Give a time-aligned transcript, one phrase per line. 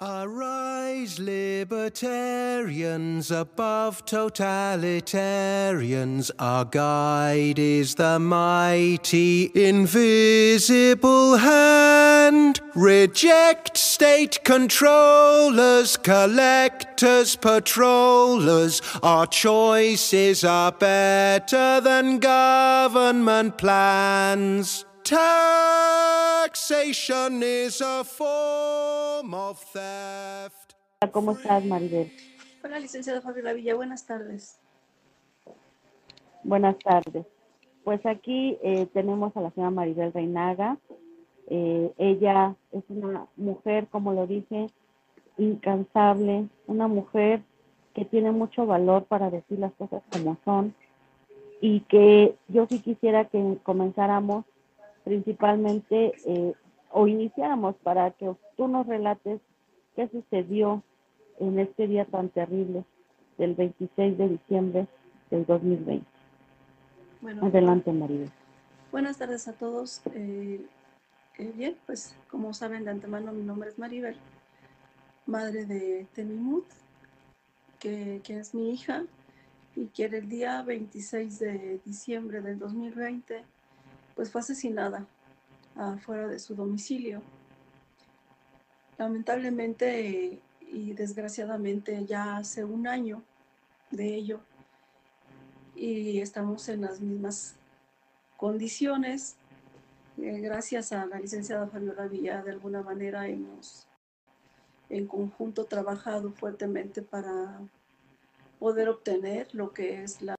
[0.00, 6.30] Arise, libertarians above totalitarians.
[6.38, 12.60] Our guide is the mighty invisible hand.
[12.76, 18.80] Reject state controllers, collectors, patrollers.
[19.02, 24.84] Our choices are better than government plans.
[25.08, 26.92] Taxation
[27.42, 30.74] is a form of theft.
[31.12, 32.12] ¿Cómo estás, Maribel?
[32.62, 34.60] Hola, licenciada Fabiola Villa, buenas tardes.
[36.44, 37.24] Buenas tardes.
[37.84, 40.76] Pues aquí eh, tenemos a la señora Maribel Reinaga.
[41.46, 44.66] Eh, ella es una mujer, como lo dije,
[45.38, 47.40] incansable, una mujer
[47.94, 50.74] que tiene mucho valor para decir las cosas como son
[51.62, 54.44] y que yo sí quisiera que comenzáramos
[55.08, 56.52] principalmente eh,
[56.90, 59.40] o iniciáramos para que tú nos relates
[59.96, 60.82] qué sucedió
[61.40, 62.84] en este día tan terrible
[63.38, 64.86] del 26 de diciembre
[65.30, 66.04] del 2020.
[67.22, 68.30] Bueno, Adelante, Maribel.
[68.92, 70.02] buenas tardes a todos.
[70.14, 70.60] Eh,
[71.38, 74.16] eh, bien, pues como saben de antemano, mi nombre es Maribel,
[75.24, 76.66] madre de Temimut,
[77.78, 79.04] que, que es mi hija,
[79.74, 83.42] y que el día 26 de diciembre del 2020
[84.18, 85.06] pues fue asesinada
[85.76, 87.22] afuera de su domicilio.
[88.98, 93.22] Lamentablemente y desgraciadamente ya hace un año
[93.92, 94.40] de ello
[95.76, 97.54] y estamos en las mismas
[98.36, 99.36] condiciones.
[100.16, 103.86] Eh, gracias a la licenciada Fabiola Villa, de alguna manera hemos
[104.88, 107.60] en conjunto trabajado fuertemente para
[108.58, 110.34] poder obtener lo que es la,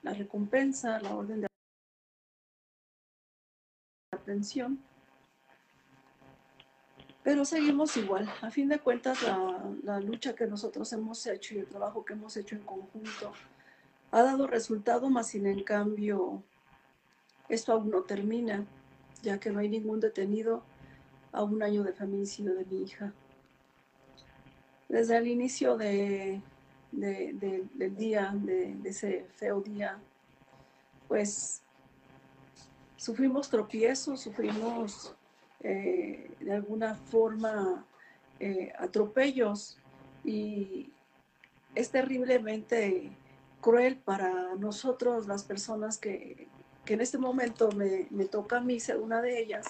[0.00, 1.49] la recompensa, la orden de
[4.20, 4.78] aprehensión.
[7.22, 8.28] Pero seguimos igual.
[8.40, 12.14] A fin de cuentas, la, la, lucha que nosotros hemos hecho y el trabajo que
[12.14, 13.32] hemos hecho en conjunto
[14.10, 16.42] ha dado resultado, más sin en cambio,
[17.48, 18.64] esto aún no termina,
[19.22, 20.62] ya que no hay ningún detenido
[21.32, 23.12] a un año de feminicidio de mi hija.
[24.88, 26.40] Desde el inicio de,
[26.90, 29.98] de, de, del día, de, ese feo día,
[31.06, 31.62] pues
[33.00, 35.14] sufrimos tropiezos, sufrimos
[35.60, 37.86] eh, de alguna forma
[38.38, 39.78] eh, atropellos
[40.22, 40.90] y
[41.74, 43.10] es terriblemente
[43.62, 46.46] cruel para nosotros, las personas que,
[46.84, 49.66] que en este momento me, me, toca a mí ser una de ellas.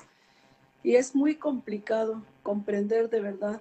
[0.83, 3.61] Y es muy complicado comprender de verdad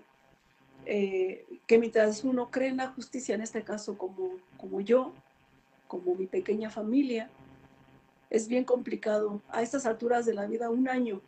[0.88, 5.14] eh, que mientras uno cree en la justicia, en este caso como, como yo,
[5.88, 7.30] como mi pequeña familia,
[8.30, 11.22] es bien complicado a estas alturas de la vida, un año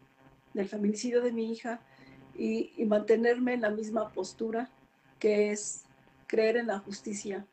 [0.54, 1.82] del feminicidio de mi hija,
[2.38, 4.70] y, mantenerme en la misma postura
[5.20, 5.84] que es
[6.28, 7.46] creer en la justicia.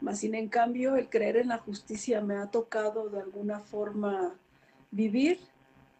[0.00, 4.34] Más sin en cambio, el creer en la justicia me ha tocado de alguna forma
[4.90, 5.38] vivir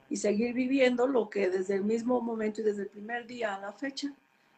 [0.09, 3.61] y seguir viviendo lo que desde el mismo momento y desde el primer día a
[3.61, 4.13] la fecha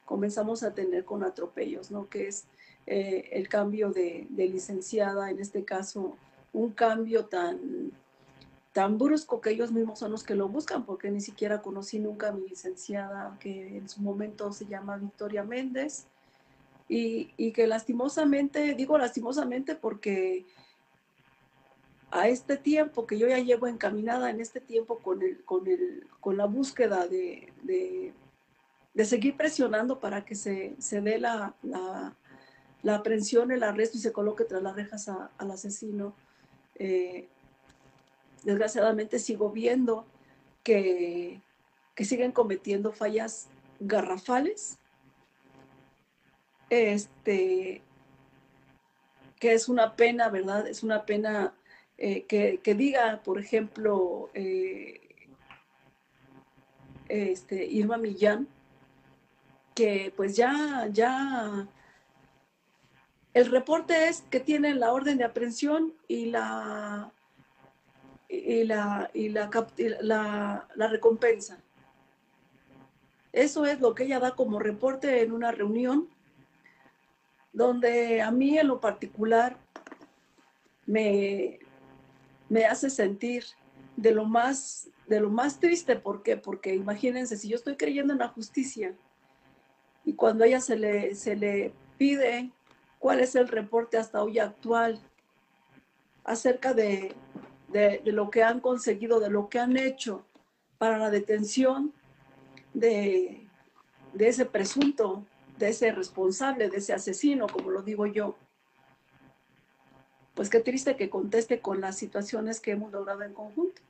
[0.05, 2.09] comenzamos a tener con atropellos, ¿no?
[2.09, 2.44] Que es
[2.87, 6.17] eh, el cambio de licenciada, en este caso,
[6.53, 7.93] un cambio tan
[8.75, 12.29] tan brusco que ellos mismos son los que lo buscan, porque ni siquiera conocí nunca
[12.29, 16.09] a mi licenciada, que en su momento se llama Victoria Méndez,
[16.89, 20.45] y, que lastimosamente, digo lastimosamente porque
[22.11, 26.09] a este tiempo que yo ya llevo encaminada en este tiempo con, el, con, el,
[26.19, 33.53] con la búsqueda de, de, seguir presionando para que se, se dé la, la, aprehensión,
[33.53, 36.17] el arresto y se coloque tras las rejas al asesino,
[36.75, 37.29] eh,
[38.44, 40.06] desgraciadamente sigo viendo
[40.62, 41.41] que,
[41.94, 43.49] que siguen cometiendo fallas
[43.81, 44.78] garrafales,
[46.71, 47.82] este,
[49.38, 50.66] que es una pena, ¿verdad?
[50.66, 51.55] Es una pena
[51.99, 55.00] eh, que, que, diga, por ejemplo, eh,
[57.09, 58.49] este, Irma Millán,
[59.75, 61.69] que pues ya, ya,
[63.35, 67.12] el reporte es que tienen la orden de aprehensión y la
[68.35, 69.51] y la, y la,
[70.01, 71.59] la, recompensa.
[73.33, 76.09] Eso es lo que ella da como reporte en una reunión
[77.53, 79.57] donde a mí en lo particular
[80.87, 81.59] me,
[82.49, 83.45] me hace sentir
[83.97, 86.37] de lo más de lo más triste, ¿por qué?
[86.37, 88.95] Porque imagínense, si yo estoy creyendo en la justicia
[90.05, 92.51] y cuando ella se le, se le pide
[92.99, 95.01] cuál es el reporte hasta hoy actual
[96.25, 97.15] acerca de,
[97.69, 100.25] de, lo que han conseguido, de lo que han hecho
[100.78, 101.93] para la detención
[102.72, 103.46] de,
[104.12, 105.25] de ese presunto,
[105.58, 108.37] de ese responsable, de ese asesino, como lo digo yo.
[110.34, 113.81] Pues qué triste que conteste con las situaciones que hemos logrado en conjunto,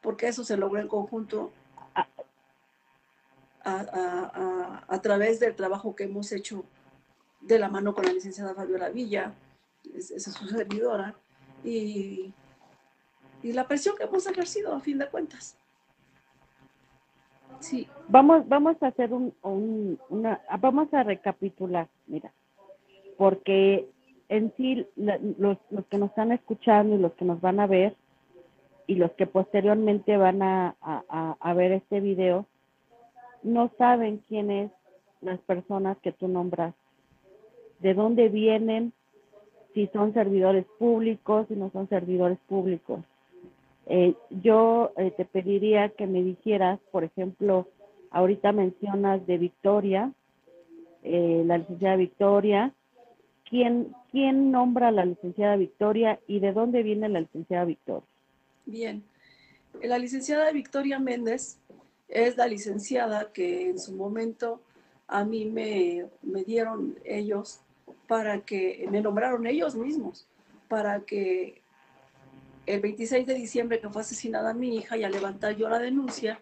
[0.00, 1.52] porque eso se logró en conjunto
[3.64, 6.64] a, través del trabajo que hemos hecho
[7.40, 9.34] de la mano con la licenciada Fabiola Villa,
[9.94, 11.14] es su servidora,
[11.64, 12.32] y,
[13.42, 15.56] y la presión que hemos ejercido a fin de cuentas.
[17.60, 17.88] Sí.
[18.08, 19.34] Vamos, vamos a hacer un,
[20.08, 22.32] una, vamos a recapitular, mira,
[23.16, 23.88] porque
[24.28, 27.96] en sí los, los que nos están escuchando y los que nos van a ver
[28.86, 32.46] y los que posteriormente van a, a, a ver este video,
[33.42, 34.70] no saben quiénes
[35.20, 36.74] las personas que tú nombras,
[37.80, 38.92] de dónde vienen,
[39.74, 43.00] si son servidores públicos, si no son servidores públicos.
[43.90, 47.66] Eh, yo eh, te pediría que me dijeras, por ejemplo,
[48.10, 50.12] ahorita mencionas de Victoria,
[51.02, 52.74] eh, la licenciada Victoria,
[53.48, 58.06] ¿quién, ¿quién nombra a la licenciada Victoria y de dónde viene la licenciada Victoria?
[58.66, 59.02] Bien,
[59.82, 61.58] la licenciada Victoria Méndez
[62.08, 64.60] es la licenciada que en su momento
[65.06, 67.60] a mí me, me dieron ellos
[68.06, 70.26] para que, me nombraron ellos mismos,
[70.68, 71.57] para que
[72.68, 76.38] el 26 de diciembre que fue asesinada mi hija y a levantar yo la denuncia,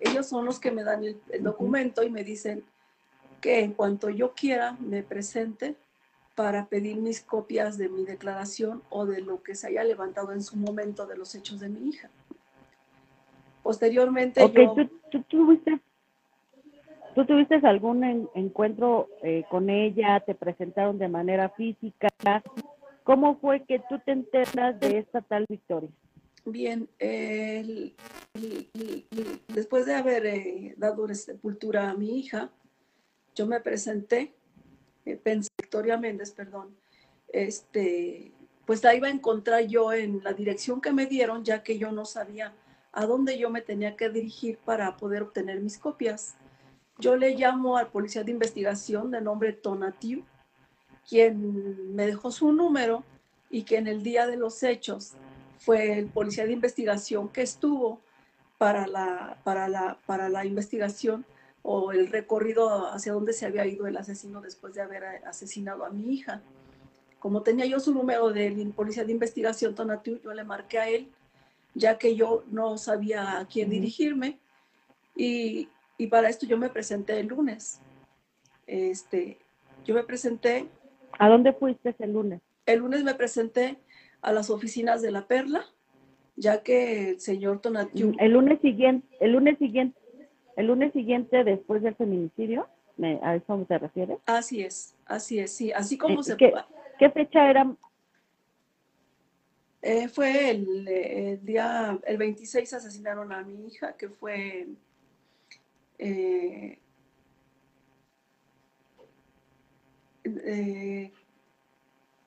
[0.00, 2.64] ellos son los que me dan el, documento y me dicen
[3.42, 5.76] que en cuanto yo quiera me presente
[6.34, 10.42] para pedir mis copias de mi declaración o de lo que se haya levantado en
[10.42, 12.08] su momento de los hechos de mi hija.
[13.62, 14.74] Posteriormente yo...
[15.10, 15.78] ¿tú, tuviste,
[17.14, 20.20] ¿Tú tuviste algún encuentro eh, con ella?
[20.20, 22.08] ¿Te presentaron de manera física?
[23.04, 25.90] ¿Cómo fue que tú te enteras de esta tal victoria?
[26.46, 26.88] Bien,
[29.48, 32.50] después de haber eh, dado sepultura a mi hija,
[33.34, 34.34] yo me presenté,
[35.04, 36.74] eh, pensé, Victoria Méndez, perdón,
[37.28, 38.32] este,
[38.64, 41.92] pues la iba a encontrar yo en la dirección que me dieron, ya que yo
[41.92, 42.54] no sabía
[42.92, 46.36] a dónde yo me tenía que dirigir para poder obtener mis copias.
[46.98, 50.24] Yo le llamo al policía de investigación de nombre Tonatiu
[51.08, 53.04] quien me dejó su número
[53.50, 55.12] y que en el día de los hechos
[55.58, 58.00] fue el policía de investigación que estuvo
[58.58, 61.24] para la, para la, para la investigación
[61.62, 65.90] o el recorrido hacia donde se había ido el asesino después de haber asesinado a
[65.90, 66.42] mi hija.
[67.18, 71.10] Como tenía yo su número del policía de investigación Tonatiu, yo le marqué a él,
[71.74, 74.38] ya que yo no sabía a quién dirigirme.
[75.16, 77.80] Y, y, para esto yo me presenté el lunes.
[78.66, 79.38] Este,
[79.86, 80.68] yo me presenté
[81.18, 82.40] ¿A dónde fuiste el lunes?
[82.66, 83.76] El lunes me presenté
[84.22, 85.64] a las oficinas de La Perla,
[86.36, 88.14] ya que el señor Tonatiu...
[88.18, 89.98] El lunes siguiente, el lunes siguiente,
[90.56, 92.66] el lunes siguiente después del feminicidio,
[93.22, 94.18] ¿a eso te refieres?
[94.26, 96.36] Así es, así es, sí, así como eh, se...
[96.36, 96.52] ¿Qué,
[96.98, 97.74] ¿Qué fecha era?
[99.82, 104.66] Eh, fue el, día, el 26 asesinaron a mi hija, que fue
[105.98, 106.78] eh,
[110.24, 111.12] Eh,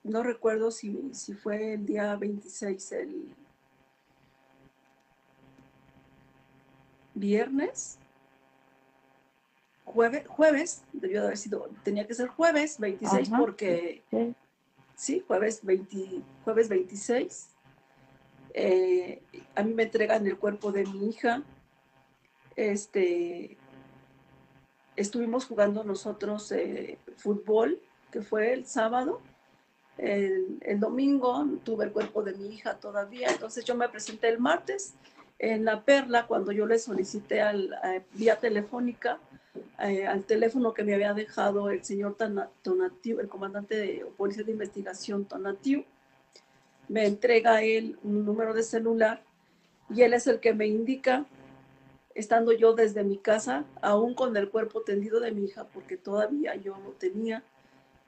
[0.04, 3.34] no recuerdo si, si, fue el día 26, el
[7.14, 7.98] viernes,
[9.84, 14.04] jueves, jueves, debió de haber sido, tenía que ser jueves 26 porque,
[14.94, 15.24] sí.
[15.26, 17.48] jueves, 20, jueves 26.
[18.54, 19.20] Eh,
[19.56, 21.42] a mí me entregan el cuerpo de mi hija.
[22.54, 23.56] Este,
[24.96, 29.20] estuvimos jugando nosotros eh, fútbol que fue el sábado.
[29.96, 34.94] El, domingo tuve el cuerpo de mi hija todavía, entonces yo me presenté el martes
[35.40, 37.74] en La Perla cuando yo le solicité al,
[38.14, 39.18] vía telefónica
[39.80, 42.16] eh, al teléfono que me había dejado el señor
[42.62, 45.84] Tonatiu, el comandante de Policía de Investigación Tonatiu.
[46.88, 49.22] Me entrega él un número de celular
[49.94, 51.26] y él es el que me indica,
[52.14, 56.56] estando yo desde mi casa, aún con el cuerpo tendido de mi hija, porque todavía
[56.56, 57.42] yo no tenía,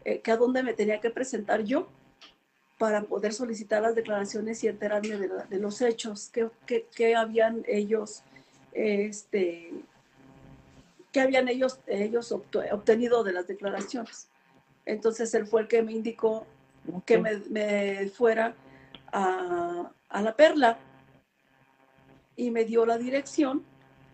[0.04, 1.88] eh, que a dónde me tenía que presentar yo
[2.78, 8.22] para poder solicitar las declaraciones y enterarme de, los hechos, que, habían ellos,
[8.72, 9.70] este,
[11.12, 14.28] que habían ellos, ellos obtenido de las declaraciones.
[14.86, 16.46] Entonces él fue el que me indicó
[17.04, 18.54] que me, fuera
[19.12, 20.78] a, a, la perla
[22.34, 23.62] y me dio la dirección,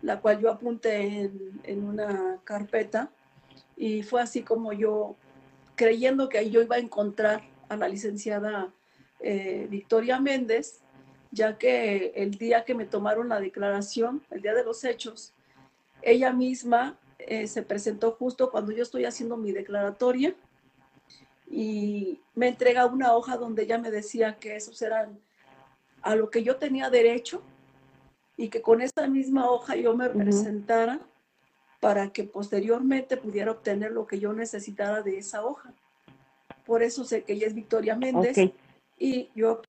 [0.01, 3.09] la cual yo apunté en, en una carpeta
[3.77, 5.15] y fue así como yo
[5.77, 8.73] creyendo que yo iba a encontrar a la licenciada
[9.21, 10.81] eh, Victoria Méndez,
[11.31, 15.33] ya que el día que me tomaron la declaración, el día de los hechos,
[16.01, 20.35] ella misma eh, se presentó justo cuando yo estoy haciendo mi declaratoria
[21.49, 25.19] y me entrega una hoja donde ella me decía que esos eran
[26.01, 27.41] a lo que yo tenía derecho
[28.35, 30.99] y que con esa misma hoja yo me presentara
[31.79, 35.73] para que posteriormente pudiera obtener lo que yo necesitara de esa hoja.
[36.65, 38.37] Por eso sé que ella es Victoria Méndez
[38.97, 39.61] y yo...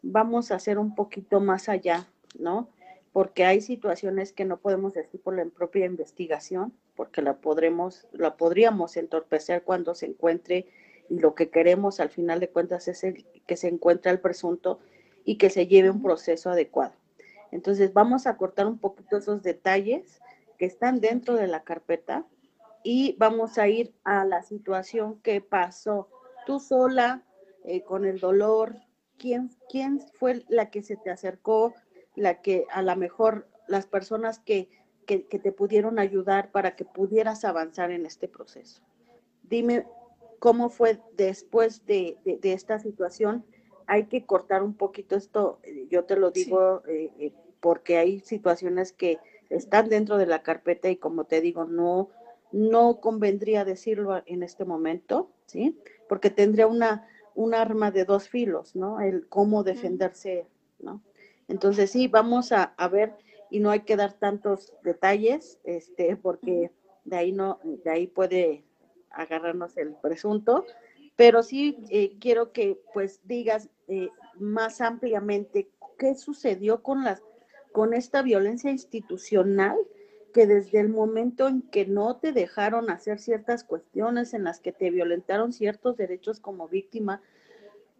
[0.00, 2.06] Vamos a hacer un poquito más allá,
[2.38, 2.68] ¿no?
[3.12, 8.36] Porque hay situaciones que no podemos decir por la propia investigación, porque la podremos, la
[8.36, 10.68] podríamos entorpecer cuando se encuentre
[11.10, 14.78] y lo que queremos al final de cuentas es el, que se encuentre el presunto
[15.24, 16.94] y que se lleve un proceso adecuado.
[17.50, 20.20] Entonces vamos a cortar un poquito esos detalles
[20.58, 22.26] que están dentro de la carpeta
[22.82, 26.08] y vamos a ir a la situación que pasó
[26.46, 27.24] tú sola,
[27.64, 28.76] eh, con el dolor,
[29.18, 31.74] ¿quién, quién fue la que se te acercó,
[32.14, 34.70] la que a lo mejor las personas que,
[35.06, 38.82] que, te pudieron ayudar para que pudieras avanzar en este proceso?
[39.42, 39.86] Dime
[40.38, 43.44] cómo fue después de, de, esta situación.
[43.86, 48.92] Hay que cortar un poquito esto, eh, yo te lo digo eh, porque hay situaciones
[48.92, 49.18] que
[49.50, 52.10] están dentro de la carpeta y como te digo, no,
[52.52, 55.78] no convendría decirlo en este momento, ¿sí?
[56.08, 59.00] Porque tendría una, un arma de dos filos, ¿no?
[59.00, 60.46] El cómo defenderse,
[60.78, 61.02] ¿no?
[61.48, 63.14] Entonces sí, vamos a, ver
[63.50, 66.70] y no hay que dar tantos detalles, este, porque
[67.04, 68.64] de ahí no, de ahí puede
[69.10, 70.66] agarrarnos el presunto,
[71.16, 77.22] pero sí eh, quiero que pues digas eh, más ampliamente qué sucedió con las,
[77.72, 79.76] con esta violencia institucional
[80.32, 84.72] que desde el momento en que no te dejaron hacer ciertas cuestiones, en las que
[84.72, 87.22] te violentaron ciertos derechos como víctima,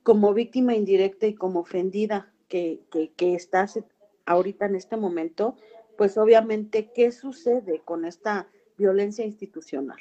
[0.03, 2.81] como víctima indirecta y como ofendida que,
[3.17, 3.79] que, estás
[4.27, 5.57] ahorita en este momento,
[5.97, 9.99] pues obviamente, ¿qué sucede con esta violencia institucional?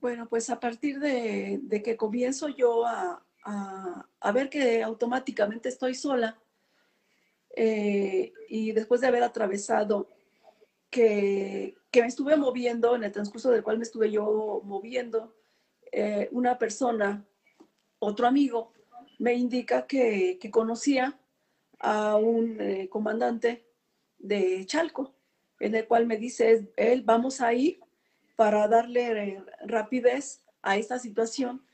[0.00, 6.38] Bueno, pues a partir de, que comienzo yo a, a, ver que automáticamente estoy sola
[7.56, 10.10] eh, y después de haber atravesado
[10.90, 15.34] que, me estuve moviendo, en el transcurso del cual me estuve yo moviendo,
[15.92, 17.26] eh, una persona,
[17.98, 18.72] otro amigo,
[19.18, 21.18] me indica que, conocía
[21.78, 23.66] a un eh, comandante
[24.18, 25.14] de Chalco,
[25.58, 27.80] en el cual me dice, él, vamos a ir
[28.36, 31.64] para darle rapidez a esta situación.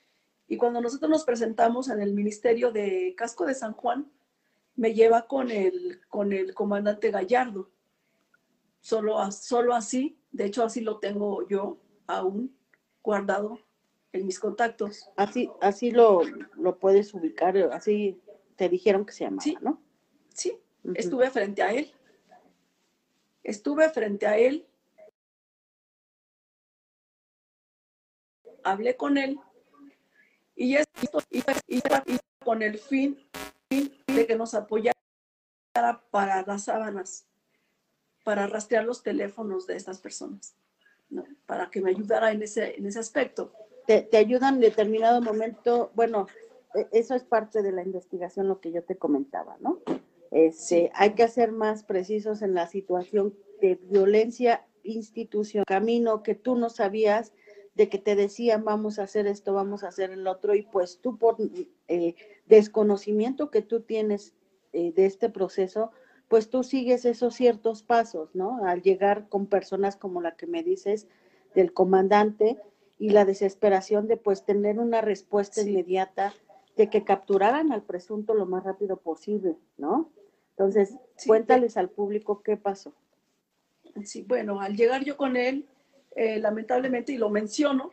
[0.49, 4.11] Y cuando nosotros nos presentamos en el Ministerio de Casco de San Juan,
[4.76, 7.71] me lleva con el, con el comandante Gallardo
[8.80, 12.56] solo, solo así, de hecho así lo tengo yo aún
[13.02, 13.59] guardado
[14.12, 15.11] en mis contactos.
[15.16, 16.23] Así, así lo,
[16.54, 18.21] lo puedes ubicar, así
[18.54, 19.83] te dijeron que se llamaba, sí, ¿no?
[20.33, 20.59] Sí,
[20.95, 21.92] estuve frente a él.
[23.42, 24.66] Estuve frente a él.
[28.62, 29.38] Hablé con él
[30.56, 31.42] y esto y,
[32.45, 33.18] con el fin
[34.17, 34.93] de que nos apoyara
[36.11, 37.27] para las sábanas
[38.27, 40.57] para rastrear los teléfonos de estas personas,
[41.47, 43.53] para que me ayudara en ese, en ese aspecto.
[43.87, 46.27] Te, ayudan en determinado momento, bueno,
[46.75, 49.81] e, eso es parte de la investigación, lo que yo te comentaba, ¿no?
[50.33, 56.57] Este, Hay que ser más precisos en la situación de violencia institucional, camino que tú
[56.57, 57.33] no sabías
[57.76, 60.99] de que te decían vamos a hacer esto, vamos a hacer el otro, y pues
[61.00, 61.37] tú por
[61.88, 62.14] eh,
[62.47, 64.35] desconocimiento que tú tienes
[64.73, 65.92] eh, de este proceso,
[66.28, 68.64] pues tú sigues esos ciertos pasos, ¿no?
[68.64, 71.06] Al llegar con personas como la que me dices
[71.54, 72.59] del comandante
[72.99, 76.35] y la desesperación de pues tener una respuesta inmediata
[76.76, 80.11] de que capturaran al presunto lo más rápido posible, ¿no?
[80.50, 82.95] Entonces, cuéntales al público qué pasó.
[84.04, 85.66] Sí, bueno, al llegar yo con él,
[86.17, 87.91] eh, lamentablemente, y lo menciono,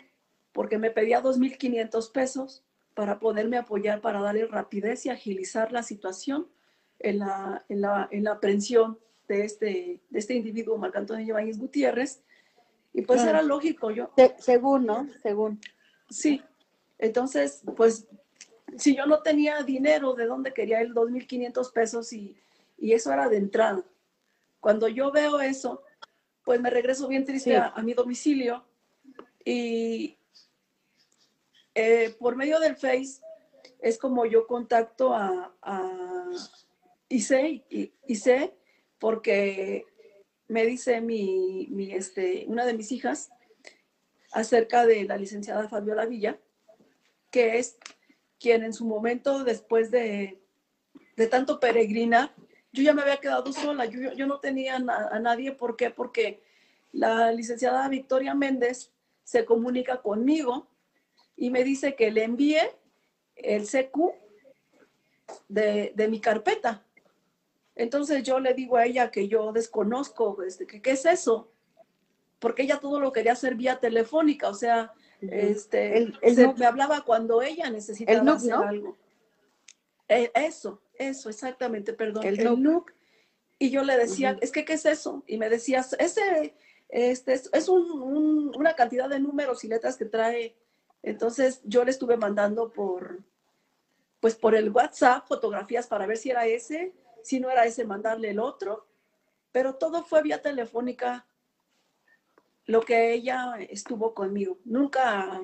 [0.53, 2.63] porque me pedía 2.500 pesos
[2.95, 6.47] para poderme apoyar, para darle rapidez y agilizar la situación,
[6.99, 11.59] en la, en la, en la aprehensión de este, de este individuo, Marco Antonio Ibáñez
[11.59, 12.23] Gutiérrez.
[12.93, 14.11] Y pues era lógico, yo.
[14.37, 15.07] según, ¿no?
[15.21, 15.59] Según.
[16.09, 16.41] Sí.
[16.97, 18.07] Entonces, pues,
[18.77, 22.13] si yo no tenía dinero, ¿de dónde quería el 2.500 pesos?
[22.13, 22.37] Y,
[22.77, 23.83] y, eso era de entrada.
[24.59, 25.81] Cuando yo veo eso,
[26.43, 28.65] pues me regreso bien triste a, mi domicilio
[29.45, 30.17] y
[31.75, 33.21] eh, por medio del Face
[33.79, 35.53] es como yo contacto a,
[37.09, 38.53] y, sé
[38.99, 39.85] porque
[40.47, 43.29] me dice mi, este, una de mis hijas
[44.31, 46.39] acerca de la licenciada Fabiola Villa,
[47.29, 47.77] que es
[48.39, 50.41] quien en su momento, después de,
[51.29, 52.33] tanto peregrinar,
[52.73, 55.91] yo ya me había quedado sola, yo, yo no tenía a nadie, ¿por qué?
[55.91, 56.41] Porque
[56.91, 58.91] la licenciada Victoria Méndez
[59.23, 60.67] se comunica conmigo
[61.37, 62.59] y me dice que le envíe
[63.35, 64.11] el CQ
[65.47, 66.83] de, mi carpeta.
[67.75, 71.51] Entonces yo le digo a ella que yo desconozco, este, que qué es eso,
[72.39, 76.11] porque ella todo lo quería hacer vía telefónica, o sea, este,
[76.57, 78.97] me hablaba cuando ella necesitaba hacer algo.
[80.09, 82.25] Eh, eso, eso, exactamente, perdón.
[82.25, 82.57] El,
[83.59, 85.23] Y yo le decía, es que, ¿qué es eso?
[85.27, 86.55] Y me decías, ese,
[86.89, 90.55] este, es, una cantidad de números y letras que trae.
[91.01, 93.23] Entonces yo le estuve mandando por,
[94.19, 96.93] pues por el WhatsApp fotografías para ver si era ese,
[97.23, 98.87] si no era ese, mandarle el otro.
[99.51, 101.25] Pero todo fue vía telefónica
[102.65, 104.59] lo que ella estuvo conmigo.
[104.63, 105.41] Nunca,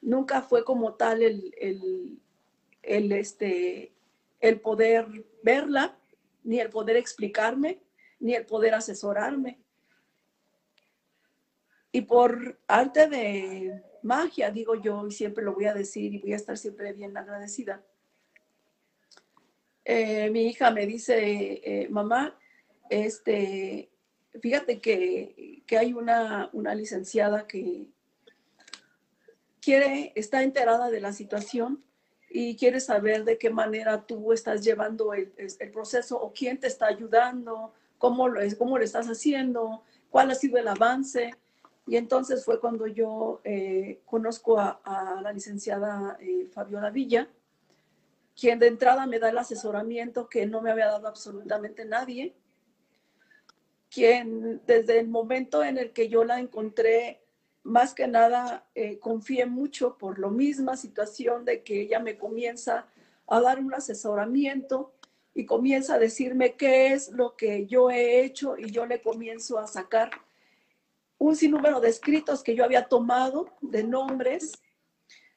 [0.00, 2.18] nunca fue como tal el,
[2.82, 3.91] el, este,
[4.42, 5.06] el poder
[5.42, 5.96] verla,
[6.42, 7.80] ni el poder explicarme,
[8.18, 9.60] ni el poder asesorarme.
[11.92, 16.32] Y por arte de magia, digo yo, y siempre lo voy a decir y voy
[16.32, 17.84] a estar siempre bien agradecida.
[19.84, 22.36] Eh, mi hija me dice, eh, mamá,
[22.90, 23.90] este,
[24.40, 27.88] fíjate que, hay una, una, licenciada que
[29.60, 31.82] quiere, está enterada de la situación
[32.32, 35.32] y quiere saber de qué manera tú estás llevando el,
[35.72, 40.58] proceso o quién te está ayudando, cómo lo, cómo lo estás haciendo, cuál ha sido
[40.58, 41.34] el avance.
[41.86, 47.28] Y entonces fue cuando yo eh, conozco a, la licenciada eh, Fabiola Villa,
[48.38, 52.34] quien de entrada me da el asesoramiento que no me había dado absolutamente nadie
[53.92, 57.21] quien desde el momento en el que yo la encontré,
[57.62, 62.86] más que nada eh, confié mucho por la misma situación de que ella me comienza
[63.26, 64.92] a dar un asesoramiento
[65.34, 69.58] y comienza a decirme qué es lo que yo he hecho y yo le comienzo
[69.58, 70.10] a sacar
[71.18, 74.60] un sinnúmero de escritos que yo había tomado, de nombres,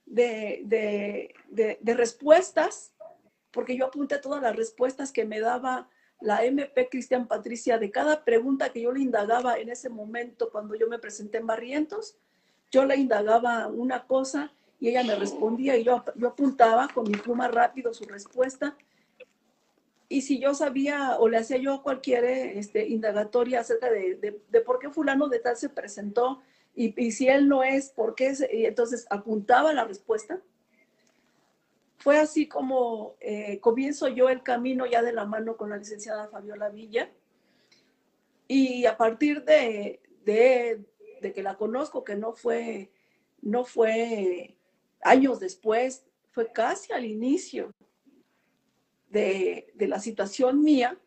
[0.05, 2.94] de, de, de respuestas,
[3.51, 5.90] porque yo apunté todas las respuestas que me daba
[6.25, 10.74] la MP Cristian Patricia de cada pregunta que yo le indagaba en ese momento cuando
[10.74, 12.18] yo me presenté en Barrientos,
[12.72, 17.16] yo le indagaba una cosa y ella me respondía y yo, yo apuntaba con mi
[17.16, 18.75] pluma rápido su respuesta.
[20.09, 24.79] Y si yo sabía o le hacía yo cualquier este, indagatoria acerca de, de, por
[24.79, 26.42] qué fulano de tal se presentó
[26.75, 28.33] y, si él no es, ¿por qué?
[28.51, 30.42] Y entonces apuntaba la respuesta
[32.05, 36.27] fue así como eh, comienzo yo el camino ya de la mano con la licenciada
[36.27, 37.11] Fabiola Villa.
[38.48, 42.91] Y a partir de, de, que la conozco, que no fue,
[43.41, 44.55] no fue
[45.01, 47.74] años después, fue casi al inicio
[49.09, 51.00] de, de la situación mía,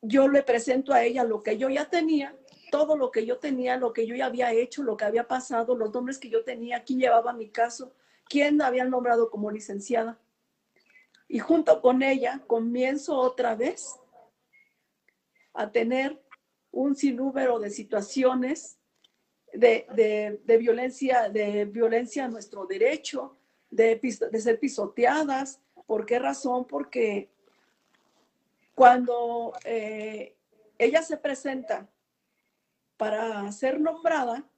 [0.00, 2.34] yo le presento a ella lo que yo ya tenía,
[2.70, 5.76] todo lo que yo tenía, lo que yo ya había hecho, lo que había pasado,
[5.76, 7.92] los nombres que yo tenía, quién llevaba mi caso,
[8.32, 10.18] quién habían nombrado como licenciada.
[11.28, 13.94] Y junto con ella comienzo otra vez
[15.52, 16.18] a tener
[16.70, 18.78] un sinnúmero de situaciones
[19.52, 23.36] de, violencia, de violencia a nuestro derecho,
[23.68, 25.60] de, de ser pisoteadas.
[25.86, 26.66] ¿Por qué razón?
[26.66, 27.30] Porque
[28.74, 30.38] cuando eh,
[30.78, 31.86] ella se presenta
[32.96, 34.48] para ser nombrada,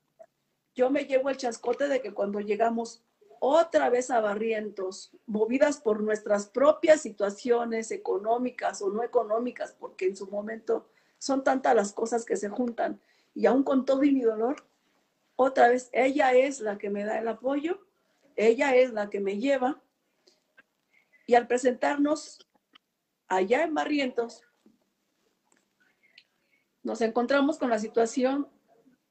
[0.76, 3.04] yo me llevo el chascote de que cuando llegamos
[3.46, 10.16] otra vez a Barrientos, movidas por nuestras propias situaciones económicas o no económicas, porque en
[10.16, 13.02] su momento son tantas las cosas que se juntan
[13.34, 14.64] y aún con todo y mi dolor,
[15.36, 17.86] otra vez ella es la que me da el apoyo,
[18.34, 19.82] ella es la que me lleva
[21.26, 22.48] y al presentarnos
[23.28, 24.42] allá en Barrientos,
[26.82, 28.48] nos encontramos con la situación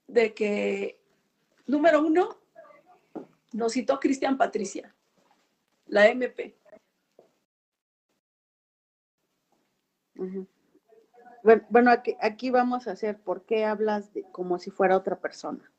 [0.07, 0.99] de que,
[1.67, 2.42] número uno,
[3.53, 4.93] nos citó Cristian Patricia,
[5.87, 6.55] la MP.
[11.69, 15.71] Bueno, aquí, vamos a hacer, ¿por qué hablas como si fuera otra persona?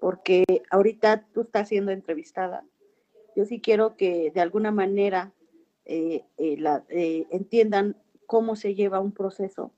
[0.00, 2.64] Porque ahorita tú estás siendo entrevistada.
[3.36, 5.32] Yo sí quiero que de alguna manera
[5.84, 9.72] eh, eh, eh, entiendan cómo se lleva un proceso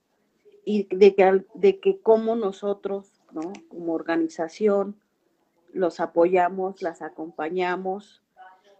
[0.64, 3.53] y de que, de que cómo nosotros, ¿no?
[3.68, 4.98] como organización,
[5.74, 8.22] los apoyamos, las acompañamos,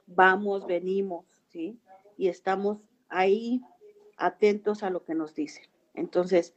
[0.07, 1.79] vamos, venimos, ¿sí?
[2.17, 2.79] Y estamos
[3.09, 3.63] ahí
[4.17, 5.65] atentos a lo que nos dicen.
[5.95, 6.55] Entonces,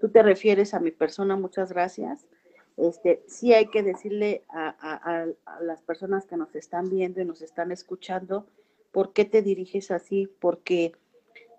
[0.00, 2.26] tú te refieres a mi persona, muchas gracias.
[2.76, 5.26] Este, sí hay que decirle a,
[5.60, 8.46] las personas que nos están viendo y nos están escuchando
[8.92, 10.92] por qué te diriges así, porque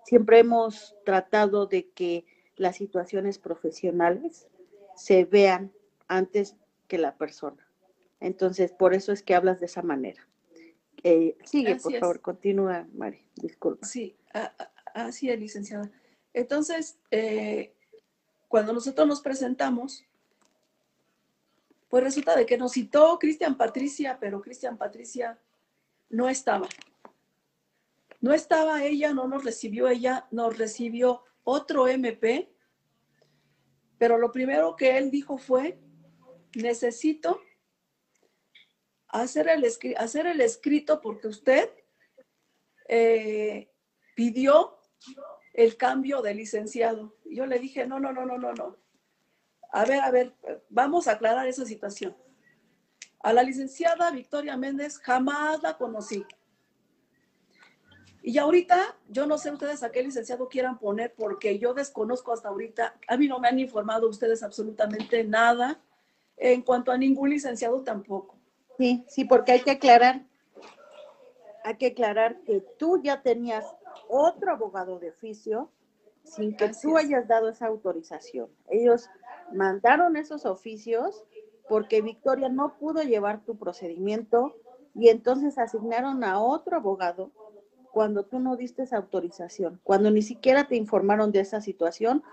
[0.06, 4.48] siempre hemos tratado de que las situaciones profesionales
[4.96, 5.72] se vean
[6.08, 6.56] antes
[6.88, 7.63] que la persona.
[8.24, 10.26] Entonces, por eso es que hablas de esa manera.
[11.04, 13.86] Eh, sigue, por favor, continúa, Mari, disculpa.
[13.86, 14.16] Sí,
[14.94, 15.92] así es, licenciada.
[16.34, 17.76] Entonces, eh,
[18.48, 20.06] cuando nosotros nos presentamos,
[21.90, 25.38] pues resulta de que nos citó Cristian Patricia, pero Cristian Patricia
[26.10, 26.70] no estaba.
[28.22, 32.50] No estaba ella, no nos recibió ella, nos recibió otro MP,
[33.98, 35.78] pero lo primero que él dijo fue,
[36.56, 37.42] necesito
[39.22, 39.66] hacer el,
[39.98, 41.70] hacer el escrito porque usted
[42.90, 43.72] eh,
[44.16, 44.78] pidió
[45.54, 47.16] el cambio de licenciado.
[47.26, 48.78] yo le dije, no, no, no, no, no, no.
[49.72, 50.36] A ver, a ver,
[50.70, 52.16] vamos a aclarar esa situación.
[53.20, 56.26] A la licenciada Victoria Méndez jamás la conocí.
[58.24, 62.50] Y ahorita, yo no sé ustedes a qué licenciado quieran poner, porque yo desconozco hasta
[62.50, 65.82] ahorita, a mí no me han informado ustedes absolutamente nada,
[66.38, 68.43] en cuanto a ningún licenciado tampoco.
[68.78, 70.26] Sí, sí, porque hay que aclarar,
[71.64, 73.66] hay que aclarar que tú ya tenías
[74.10, 75.70] otro abogado de oficio
[76.24, 78.50] sin que tú hayas dado esa autorización.
[78.70, 79.10] Ellos
[79.52, 81.24] mandaron esos oficios
[81.68, 84.56] porque Victoria no pudo llevar tu procedimiento
[84.96, 87.32] y entonces asignaron a otro abogado
[87.92, 92.24] cuando tú no diste esa autorización, cuando ni siquiera te informaron de esa situación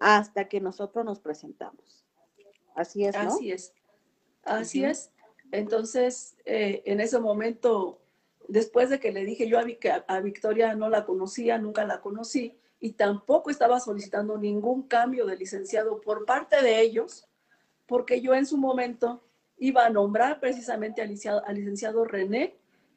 [0.00, 2.04] hasta que nosotros nos presentamos.
[2.74, 3.28] Así es, ¿no?
[3.28, 3.72] Así es.
[4.42, 5.11] Así es.
[5.52, 8.00] Entonces, eh, en ese momento,
[8.48, 9.64] después de que le dije yo a,
[10.08, 15.36] a Victoria no la conocía, nunca la conocí, y tampoco estaba solicitando ningún cambio de
[15.36, 17.28] licenciado por parte de ellos,
[17.86, 19.22] porque yo en su momento
[19.58, 22.56] iba a nombrar precisamente al licenciado, René,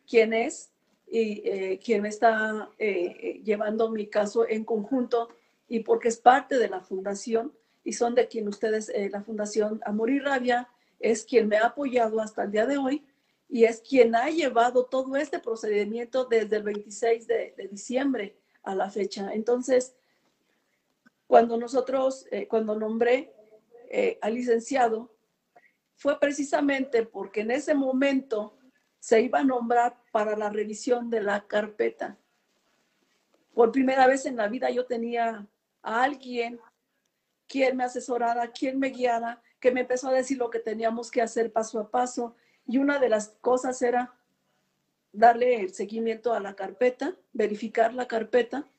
[0.09, 0.71] quien es
[1.07, 5.29] y eh, quien está eh, llevando mi caso en conjunto
[5.67, 7.51] y porque es parte de la fundación
[7.83, 10.67] y son de quien ustedes, la Fundación Amor y Rabia,
[11.11, 13.05] es quien me ha apoyado hasta el día de hoy
[13.47, 18.89] y es quien ha llevado todo este procedimiento desde el 26 de, diciembre a la
[18.89, 19.31] fecha.
[19.31, 19.95] Entonces,
[21.27, 23.31] cuando nosotros, eh, cuando nombré
[23.91, 25.15] eh, al licenciado,
[25.95, 28.57] fue precisamente porque en ese momento
[28.99, 32.17] se iba a nombrar para la revisión de la carpeta.
[33.53, 35.47] Por primera vez en la vida yo tenía
[35.83, 36.59] a alguien
[37.47, 41.23] quien me asesorara, quien me guiara, que me empezó a decir lo que teníamos que
[41.23, 42.35] hacer paso a paso.
[42.67, 44.13] Y una de las cosas era
[45.11, 48.69] darle el seguimiento a la carpeta, verificar la carpeta.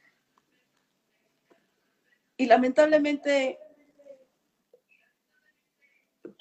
[2.37, 3.59] Y lamentablemente,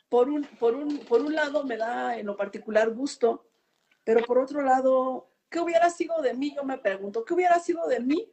[0.10, 3.48] por un, por, un, por un lado me da en lo particular gusto,
[4.04, 6.54] pero por otro lado, ¿qué hubiera sido de mí?
[6.56, 8.32] Yo me pregunto, ¿qué hubiera sido de mí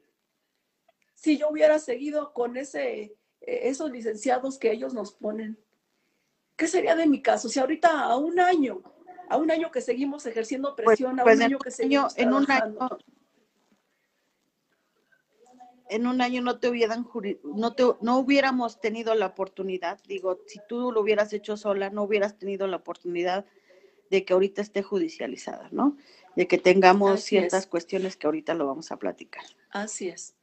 [1.15, 5.57] si yo hubiera seguido con ese, esos licenciados que ellos nos ponen?
[6.63, 7.49] ¿Qué sería de mi caso?
[7.49, 8.83] Si ahorita a un año,
[9.29, 12.33] a un año que seguimos ejerciendo pues, presión, a pues, un año que seguimos en
[12.33, 12.89] un año,
[15.89, 17.05] en un año no te hubieran
[17.43, 22.05] no te, no hubiéramos tenido la oportunidad, digo, si tú lo hubieras hecho sola, no
[22.05, 23.45] hubieras tenido la oportunidad
[24.09, 25.97] de que ahorita esté judicializada, ¿no?
[26.37, 29.43] De que tengamos ciertas cuestiones que ahorita lo vamos a platicar.
[29.71, 30.37] Así es.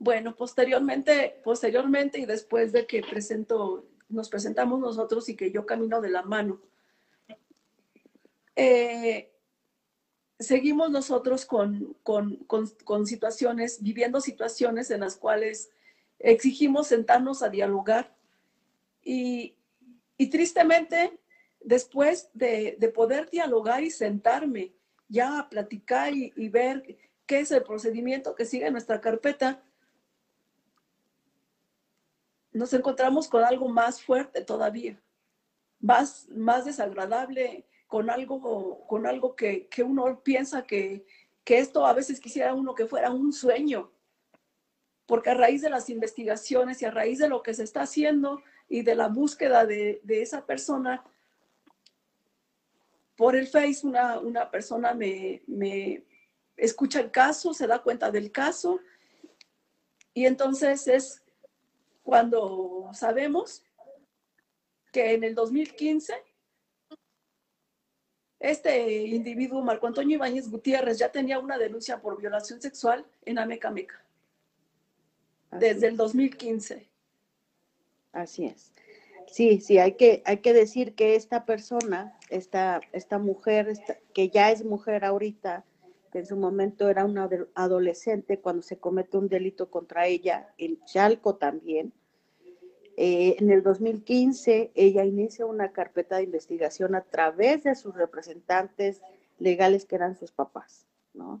[0.00, 6.00] Bueno, posteriormente, posteriormente y después de que presento nos presentamos nosotros y que yo camino
[6.00, 6.60] de la mano.
[8.56, 9.32] Eh,
[10.38, 15.70] seguimos nosotros con, con, situaciones, viviendo situaciones en las cuales
[16.18, 18.14] exigimos sentarnos a dialogar
[19.02, 19.56] y,
[20.30, 21.18] tristemente,
[21.60, 24.74] después de, poder dialogar y sentarme
[25.08, 29.62] ya a platicar y, y ver qué es el procedimiento que sigue nuestra carpeta,
[32.60, 35.00] nos encontramos con algo más fuerte todavía,
[35.80, 41.06] más, más desagradable, con algo, con algo que, uno piensa que,
[41.46, 43.90] esto a veces quisiera uno que fuera un sueño,
[45.06, 48.40] porque a raíz de las investigaciones y a raíz de lo que se está haciendo
[48.68, 51.02] y de la búsqueda de, esa persona,
[53.16, 56.04] por el Face una, una persona me, me
[56.56, 58.78] escucha el caso, se da cuenta del caso
[60.14, 61.24] y entonces es
[62.10, 63.62] cuando sabemos
[64.90, 66.12] que en el 2015
[68.40, 74.04] este individuo, Marco Antonio Ibáñez Gutiérrez, ya tenía una denuncia por violación sexual en Amecameca.
[75.52, 76.88] Desde el 2015.
[78.10, 78.72] Así es.
[79.28, 83.72] Sí, sí, hay que, hay que decir que esta persona, esta, esta mujer,
[84.12, 85.64] que ya es mujer ahorita,
[86.10, 90.84] que en su momento era una adolescente cuando se comete un delito contra ella, en
[90.86, 91.92] Chalco también,
[93.02, 99.00] Eh, en el 2015, ella inicia una carpeta de investigación a través de sus representantes
[99.38, 101.40] legales que eran sus papás, ¿no?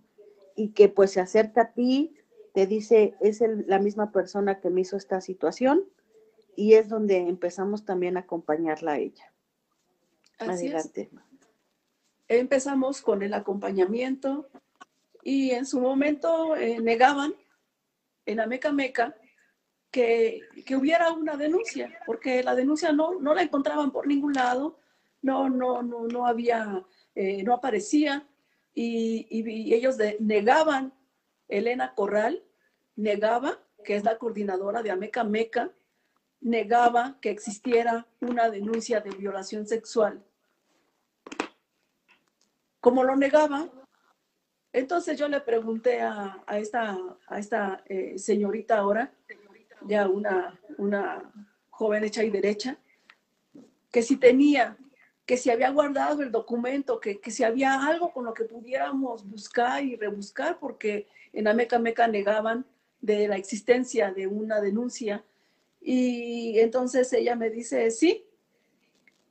[0.56, 2.16] Y que pues se acerca a ti,
[2.54, 5.84] te dice, es la misma persona que me hizo esta situación
[6.56, 9.30] y es donde empezamos también a acompañarla a ella.
[10.38, 11.10] Adelante.
[12.26, 14.48] Empezamos con el acompañamiento
[15.22, 17.34] y en su momento eh, negaban
[18.24, 18.46] en la
[19.90, 24.78] Meca que, hubiera una denuncia, porque la denuncia no, no la encontraban por ningún lado,
[25.22, 28.26] no, no, no, no había, eh, no aparecía,
[28.72, 30.94] y, ellos negaban,
[31.48, 32.44] Elena Corral
[32.94, 35.72] negaba, que es la coordinadora de Ameca Meca,
[36.40, 40.24] negaba que existiera una denuncia de violación sexual.
[42.80, 43.68] Como lo negaba,
[44.72, 49.12] entonces yo le pregunté a, esta, a esta eh, señorita ahora,
[49.86, 51.32] ya una, una
[51.70, 52.78] joven hecha y derecha,
[53.90, 54.76] que si tenía,
[55.26, 59.28] que si había guardado el documento, que, que si había algo con lo que pudiéramos
[59.28, 62.66] buscar y rebuscar, porque en Ameca Meca negaban
[63.00, 65.24] de la existencia de una denuncia.
[65.80, 68.26] Y entonces ella me dice, sí,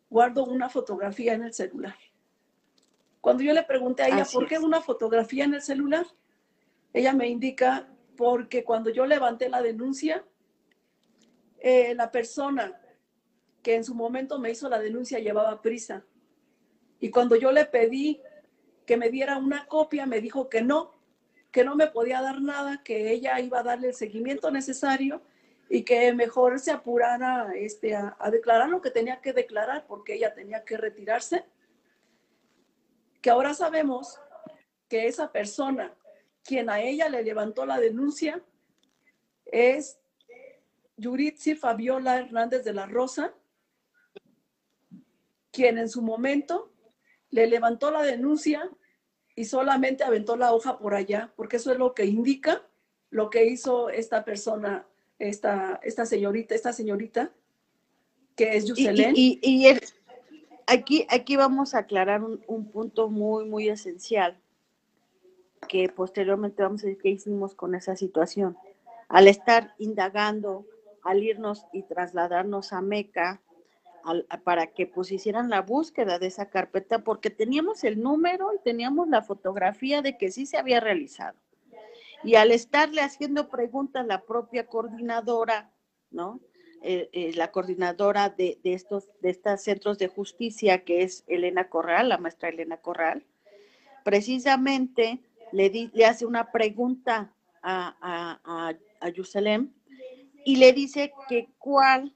[0.09, 1.95] guardo una fotografía en el celular.
[3.21, 6.05] Cuando yo le pregunté a ella, ¿por qué una fotografía en el celular?
[6.93, 10.25] Ella me indica, porque cuando yo levanté la denuncia,
[11.59, 12.79] eh, la persona
[13.61, 16.05] que en su momento me hizo la denuncia llevaba prisa.
[16.99, 18.21] Y cuando yo le pedí
[18.85, 20.99] que me diera una copia, me dijo que no,
[21.51, 25.21] que no me podía dar nada, que ella iba a darle el seguimiento necesario
[25.69, 30.15] y que mejor se apurara este, a, a declarar lo que tenía que declarar porque
[30.15, 31.45] ella tenía que retirarse.
[33.21, 34.19] Que ahora sabemos
[34.87, 35.93] que esa persona,
[36.43, 38.41] quien a ella le levantó la denuncia,
[39.45, 39.99] es
[40.99, 43.33] Yuritsi Fabiola Hernández de la Rosa,
[45.51, 46.71] quien en su momento
[47.29, 48.69] le levantó la denuncia
[49.35, 52.63] y solamente aventó la hoja por allá, porque eso es lo que indica
[53.09, 54.85] lo que hizo esta persona,
[55.17, 57.31] esta, esta señorita, esta señorita,
[58.35, 59.13] que es Yuselén.
[59.15, 59.67] Y, y,
[60.67, 64.37] aquí, aquí vamos a aclarar un, un, punto muy, muy esencial,
[65.67, 68.57] que posteriormente vamos a decir qué hicimos con esa situación.
[69.07, 70.67] Al estar indagando
[71.03, 73.41] al irnos y trasladarnos a Meca
[74.43, 79.07] para que pues hicieran la búsqueda de esa carpeta porque teníamos el número y teníamos
[79.07, 81.37] la fotografía de que sí se había realizado.
[82.23, 85.71] Y al estarle haciendo preguntas la propia coordinadora,
[86.11, 86.39] ¿no?
[86.81, 92.09] Eh, eh, la coordinadora de, estos de estos centros de justicia, que es Elena Corral,
[92.09, 93.25] la maestra Elena Corral,
[94.05, 95.19] precisamente
[95.51, 99.73] le, le hace una pregunta a, a, a, a Yuselem
[100.45, 102.15] y le dice que cuál,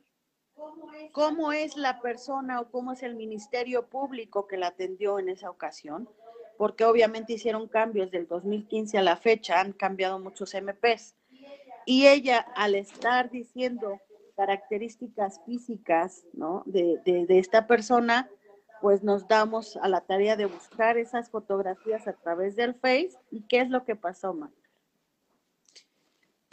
[1.11, 5.49] cómo es la persona o cómo es el ministerio público que la atendió en esa
[5.49, 6.09] ocasión,
[6.57, 11.15] porque obviamente hicieron cambios del 2015 a la fecha, han cambiado muchos MPs.
[11.85, 13.99] Y ella, al estar diciendo
[14.35, 16.63] características físicas ¿no?
[16.65, 18.29] de, de esta persona,
[18.83, 23.11] pues nos damos a la tarea de buscar esas fotografías a través del Face.
[23.31, 24.51] ¿Y qué es lo que pasó, Ma?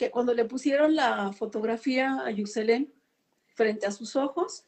[0.01, 2.91] Que cuando le pusieron la fotografía a Yuselén
[3.49, 4.65] frente a sus ojos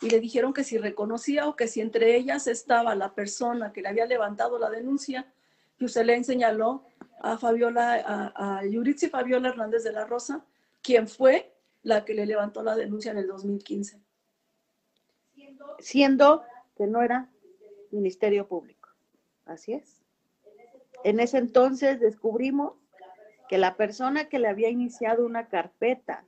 [0.00, 3.82] y le dijeron que si reconocía o que si entre ellas estaba la persona que
[3.82, 5.30] le había levantado la denuncia,
[5.78, 6.86] Yuselén señaló
[7.20, 10.46] a Fabiola, a, a Yuritsi Fabiola Hernández de la Rosa,
[10.80, 14.00] quien fue la que le levantó la denuncia en el 2015.
[15.78, 16.42] Siendo
[16.74, 17.28] que no era
[17.90, 18.88] Ministerio Público.
[19.44, 20.00] Así es.
[21.04, 22.79] En ese entonces descubrimos
[23.50, 26.24] que la persona que le había iniciado una carpeta,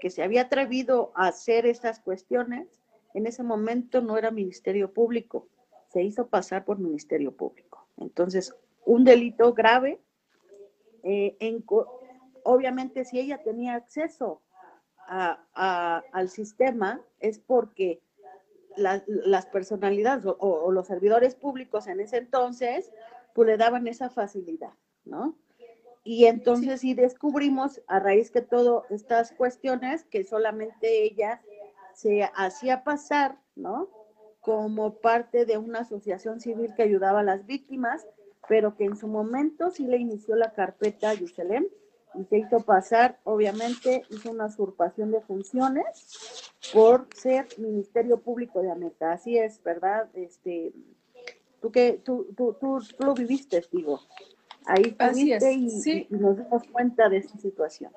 [0.00, 2.80] que se había atrevido a hacer estas cuestiones,
[3.12, 5.48] en ese momento no era Ministerio Público,
[5.88, 7.88] se hizo pasar por Ministerio Público.
[7.96, 8.54] Entonces,
[8.86, 10.00] un delito grave,
[11.02, 11.36] eh,
[12.44, 14.40] obviamente si ella tenía acceso
[15.08, 18.00] al sistema, es porque
[18.76, 22.92] las personalidades o, los servidores públicos en ese entonces,
[23.34, 25.34] pues le daban esa facilidad, ¿no?
[26.02, 26.94] Y entonces sí.
[26.94, 31.42] descubrimos a raíz que todas estas cuestiones que solamente ella
[31.94, 33.88] se hacía pasar, ¿no?
[34.40, 38.06] Como parte de una asociación civil que ayudaba a las víctimas,
[38.48, 41.66] pero que en su momento sí le inició la carpeta a Yuselem
[42.14, 48.70] y se hizo pasar, obviamente, hizo una usurpación de funciones por ser Ministerio Público de
[48.70, 49.12] América.
[49.12, 50.08] Así es, ¿verdad?
[50.14, 50.72] Este,
[51.60, 54.00] tú que tú, tú, tú, tú lo viviste, digo.
[54.66, 57.92] Ahí estuviste y, nos dimos cuenta de esa situación.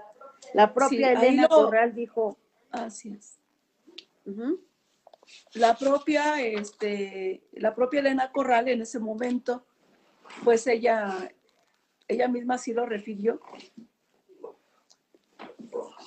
[0.54, 2.38] La propia Elena Corral dijo,
[2.74, 3.38] Así es.
[5.54, 9.66] La propia, este, la propia Elena Corral en ese momento,
[10.44, 11.32] pues ella,
[12.08, 13.40] ella misma sí lo refirió.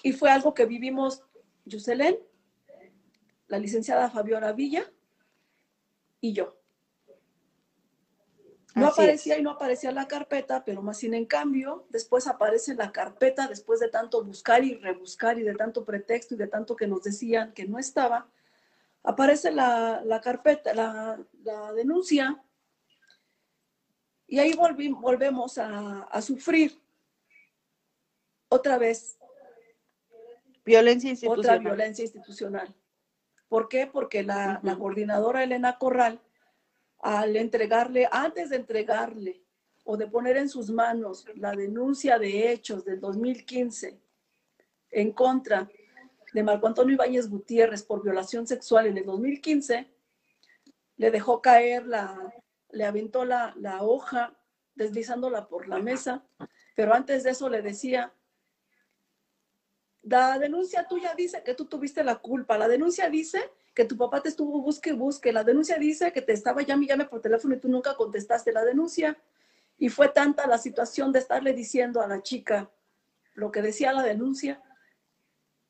[0.02, 1.22] Y fue algo que vivimos
[1.64, 2.18] Yuselén,
[3.48, 4.90] la licenciada Fabiola Villa
[6.20, 6.56] y yo.
[8.76, 12.92] No aparecía y no aparecía la carpeta, pero más sin en cambio, después aparece la
[12.92, 16.86] carpeta, después de tanto buscar y rebuscar y de tanto pretexto y de tanto que
[16.86, 18.28] nos decían que no estaba,
[19.02, 21.18] aparece la, carpeta, la,
[21.74, 22.44] denuncia,
[24.26, 26.78] y ahí volvemos a, sufrir
[28.50, 29.16] otra vez.
[30.66, 31.60] Violencia institucional.
[31.60, 32.74] Otra violencia institucional.
[33.48, 33.86] ¿Por qué?
[33.86, 36.20] Porque la, la coordinadora Elena Corral
[37.00, 39.42] al entregarle, antes de entregarle
[39.84, 44.00] o de poner en sus manos la denuncia de hechos del 2015
[44.90, 45.70] en contra
[46.32, 49.90] de Marco Antonio Ibáñez Gutiérrez por violación sexual en el 2015,
[50.96, 52.34] le dejó caer la,
[52.70, 54.36] le aventó la, la hoja
[54.74, 56.26] deslizándola por la mesa,
[56.74, 58.12] pero antes de eso le decía,
[60.02, 64.22] la denuncia tuya dice que tú tuviste la culpa, la denuncia dice que tu papá
[64.22, 65.34] te estuvo busque, busque.
[65.34, 68.64] La denuncia dice que te estaba llame, llame por teléfono y tú nunca contestaste la
[68.64, 69.18] denuncia.
[69.76, 72.70] Y fue tanta la situación de estarle diciendo a la chica
[73.34, 74.62] lo que decía la denuncia,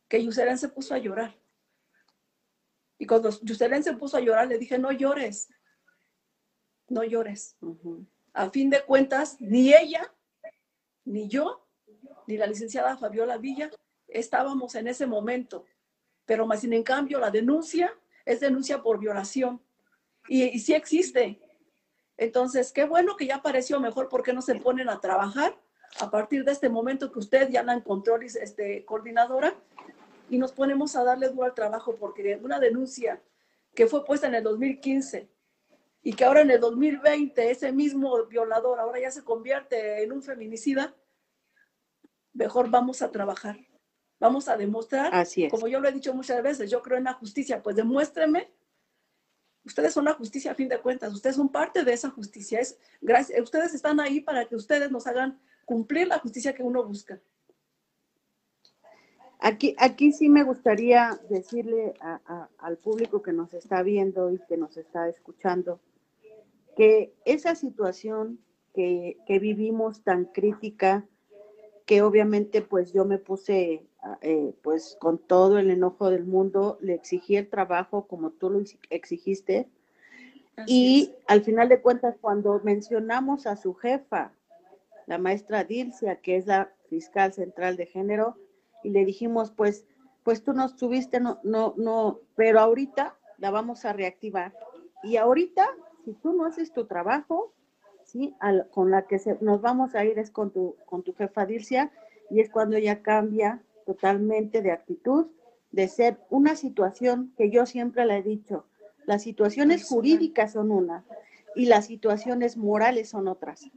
[0.07, 1.37] que Yuselén se puso a llorar.
[2.97, 5.49] Y cuando Yuselén se puso a llorar, le dije, no llores,
[6.87, 7.57] no llores.
[8.33, 10.15] A fin de cuentas, ni ella,
[11.05, 11.67] ni yo,
[12.29, 13.69] ni la licenciada Fabiola Villa
[14.07, 15.65] estábamos en ese momento
[16.27, 19.63] pero más sin en cambio la denuncia es denuncia por violación
[20.29, 21.41] y, y sí existe.
[22.19, 25.57] Entonces, qué bueno que ya apareció mejor porque no se ponen a trabajar
[26.01, 29.55] a partir de este momento que usted ya la encontró, este, coordinadora,
[30.29, 33.23] y nos ponemos a darle duro al trabajo porque una denuncia
[33.75, 35.29] que fue puesta en el 2015
[36.03, 40.23] y que ahora en el 2020 ese mismo violador ahora ya se convierte en un
[40.23, 40.95] feminicida,
[42.33, 43.57] mejor vamos a trabajar.
[44.19, 47.13] Vamos a demostrar, Así como yo lo he dicho muchas veces, yo creo en la
[47.13, 48.51] justicia, pues demuéstreme.
[49.65, 52.61] Ustedes son la justicia a fin de cuentas, ustedes son parte de esa justicia.
[52.61, 56.85] Es, gracias, ustedes están ahí para que ustedes nos hagan cumplir la justicia que uno
[56.85, 57.21] busca.
[59.39, 61.95] Aquí, aquí sí me gustaría decirle
[62.59, 65.81] al público que nos está viendo y que nos está escuchando
[66.77, 68.41] que esa situación
[68.75, 71.07] que, que vivimos tan crítica,
[71.87, 73.87] que obviamente pues yo me puse
[74.21, 78.61] eh, pues con todo el enojo del mundo, le exigí el trabajo como tú lo
[78.91, 79.69] exigiste.
[80.67, 84.33] y al final de cuentas, cuando mencionamos a su jefa,
[85.07, 88.37] la maestra Dilcia, que es la fiscal central de género,
[88.83, 89.87] y le dijimos, pues,
[90.25, 94.55] pues tú nos tuviste, no, no, no, pero ahorita la vamos a reactivar.
[95.03, 95.69] Y ahorita,
[96.05, 97.53] si tú no haces tu trabajo,
[98.07, 98.35] ¿sí?
[98.71, 101.93] con la que se, nos vamos a ir es con tu, con tu jefa Dilcia,
[102.31, 105.27] y es cuando ella cambia totalmente de actitud,
[105.71, 108.65] de ser una situación que yo siempre le he dicho,
[109.05, 111.05] las situaciones jurídicas son una
[111.55, 113.71] y las situaciones morales son otras.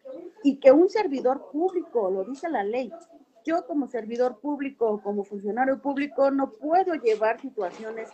[0.43, 2.91] Y que un servidor público, lo dice la ley,
[3.45, 8.09] yo como servidor público o como funcionario público no puedo llevar situaciones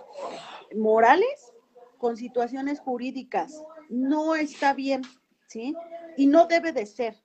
[0.75, 1.54] morales
[1.97, 3.63] con situaciones jurídicas.
[3.89, 5.01] No está bien,
[5.47, 5.75] ¿sí?
[6.17, 7.15] Y no debe de ser.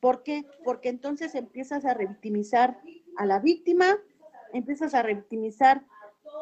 [0.00, 0.46] ¿Por qué?
[0.64, 2.80] Porque entonces empiezas a revictimizar
[3.16, 3.98] a la víctima,
[4.52, 5.84] empiezas a revictimizar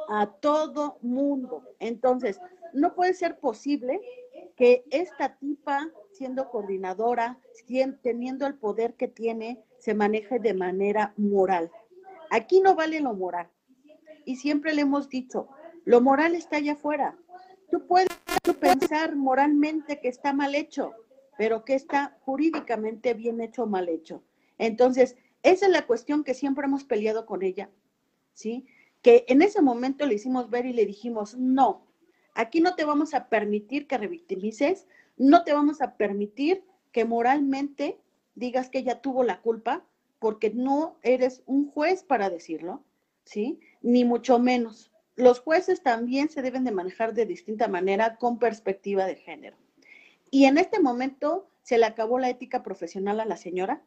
[0.08, 1.62] a todo mundo.
[1.78, 2.40] Entonces,
[2.72, 4.00] no puede ser posible
[4.56, 7.38] que esta tipa, siendo coordinadora,
[8.02, 11.70] teniendo el poder que tiene, se maneje de manera moral.
[12.30, 13.48] Aquí no vale lo moral.
[14.24, 15.48] Y siempre le hemos dicho,
[15.84, 17.16] lo moral está allá afuera.
[17.70, 18.08] Tú puedes
[18.60, 20.92] pensar moralmente que está mal hecho,
[21.40, 24.22] pero que está jurídicamente bien hecho o mal hecho.
[24.58, 27.70] Entonces, esa es la cuestión que siempre hemos peleado con ella,
[28.34, 28.66] ¿sí?
[29.00, 31.86] Que en ese momento le hicimos ver y le dijimos, no,
[32.34, 34.86] aquí no te vamos a permitir que revictimices,
[35.16, 36.62] no te vamos a permitir
[36.92, 37.98] que moralmente
[38.34, 39.86] digas que ella tuvo la culpa,
[40.18, 42.84] porque no eres un juez para decirlo,
[43.24, 43.60] ¿sí?
[43.80, 44.92] Ni mucho menos.
[45.16, 49.56] Los jueces también se deben de manejar de distinta manera con perspectiva de género.
[50.30, 53.82] Y en este momento se le acabó la ética profesional a la señora,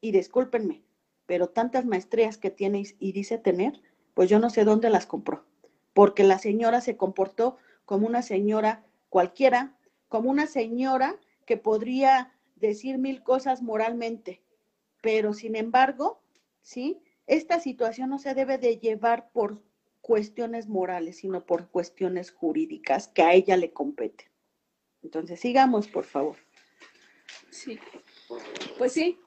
[0.00, 0.82] y discúlpenme,
[1.26, 3.80] pero tantas maestrías que tiene y dice tener,
[4.14, 5.44] pues yo no sé dónde las compró,
[5.94, 9.76] porque la señora se comportó como una señora cualquiera,
[10.08, 14.42] como una señora que podría decir mil cosas moralmente,
[15.02, 16.20] pero sin embargo,
[16.62, 17.00] ¿sí?
[17.26, 19.62] Esta situación no se debe de llevar por
[20.00, 24.28] cuestiones morales, sino por cuestiones jurídicas que a ella le competen.
[25.06, 26.36] Entonces, sigamos, por favor.
[27.48, 27.78] Sí,
[28.76, 29.18] pues sí,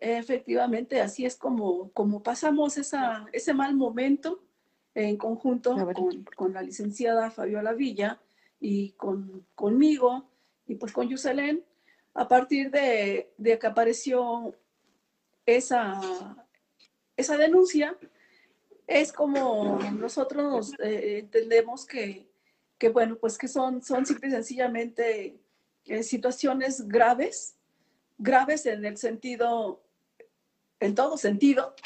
[0.00, 4.42] efectivamente, así es como, como pasamos esa, ese mal momento
[4.96, 8.20] en conjunto con, con, la licenciada Fabiola Villa
[8.58, 10.28] y con, conmigo
[10.66, 11.64] y pues con Yuselén,
[12.14, 14.56] a partir de, de que apareció
[15.46, 16.00] esa,
[17.16, 17.96] esa denuncia,
[18.88, 22.31] es como nosotros eh, entendemos que,
[22.82, 25.38] que, bueno, pues que son, son simple y sencillamente
[25.84, 27.54] eh, situaciones graves,
[28.18, 29.84] graves en el sentido,
[30.80, 31.76] en todo sentido,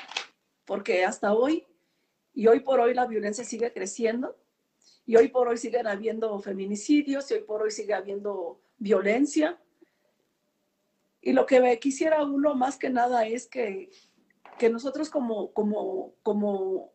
[0.64, 1.66] porque hasta hoy
[2.32, 4.38] y hoy por hoy la violencia sigue creciendo
[5.04, 9.60] y hoy por hoy siguen habiendo feminicidios y hoy por hoy sigue habiendo violencia.
[11.20, 13.90] Y lo que quisiera uno más que nada es que,
[14.58, 16.94] que nosotros como, como, como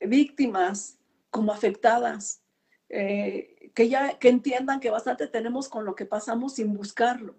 [0.00, 0.98] víctimas,
[1.30, 2.43] como afectadas,
[2.88, 7.36] eh, que ya que entiendan que bastante tenemos con lo que pasamos sin buscarlo.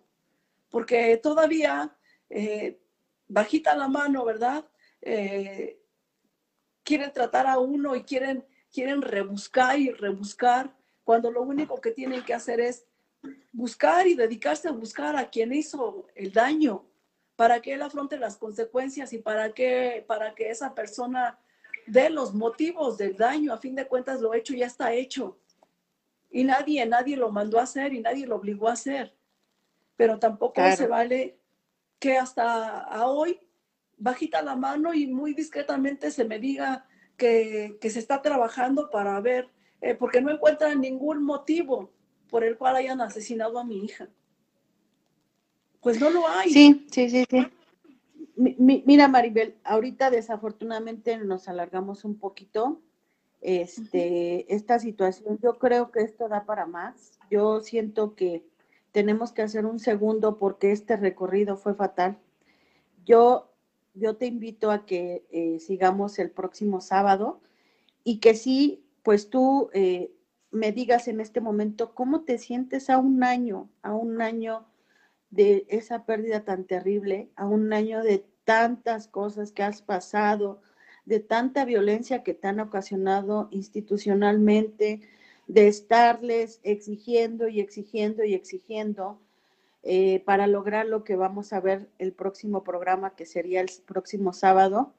[0.70, 1.96] Porque todavía,
[2.30, 2.80] eh,
[3.28, 4.68] bajita la mano, ¿verdad?
[5.02, 5.80] Eh,
[6.84, 12.24] quieren tratar a uno y quieren, quieren rebuscar y rebuscar, cuando lo único que tienen
[12.24, 12.86] que hacer es
[13.52, 16.86] buscar y dedicarse a buscar a quien hizo el daño,
[17.36, 21.38] para que él afronte las consecuencias y para que, para que esa persona
[21.88, 23.54] dé los motivos del daño.
[23.54, 25.38] A fin de cuentas, lo hecho ya está hecho.
[26.32, 29.16] Y nadie, nadie lo mandó a hacer y nadie lo obligó a hacer.
[29.96, 31.38] Pero tampoco se vale
[32.00, 33.40] que hasta a hoy
[33.98, 36.86] bajita la mano y muy discretamente se me diga
[37.18, 39.50] que, se está trabajando para ver,
[39.82, 41.92] eh, porque no encuentran ningún motivo
[42.30, 44.10] por el cual hayan asesinado a mi hija.
[45.80, 46.50] Pues no lo hay.
[46.50, 47.48] Sí, sí, sí, sí.
[48.36, 52.82] Mira, Maribel, ahorita desafortunadamente nos alargamos un poquito.
[53.42, 57.20] Este, esta situación, yo creo que esto da para más.
[57.30, 58.46] Yo siento que
[58.92, 62.18] tenemos que hacer un segundo porque este recorrido fue fatal.
[63.06, 63.52] Yo,
[63.94, 67.42] yo te invito a que eh, sigamos el próximo sábado
[68.04, 70.12] y que sí, pues tú eh,
[70.52, 74.66] me digas en este momento cómo te sientes a un año, a un año
[75.30, 80.62] de esa pérdida tan terrible, a un año de tantas cosas que has pasado,
[81.06, 85.02] de tanta violencia que te han ocasionado institucionalmente,
[85.48, 89.20] de estarles exigiendo y exigiendo y exigiendo
[89.84, 94.34] eh, para lograr lo que vamos a ver el próximo programa, que sería el próximo
[94.34, 94.94] sábado.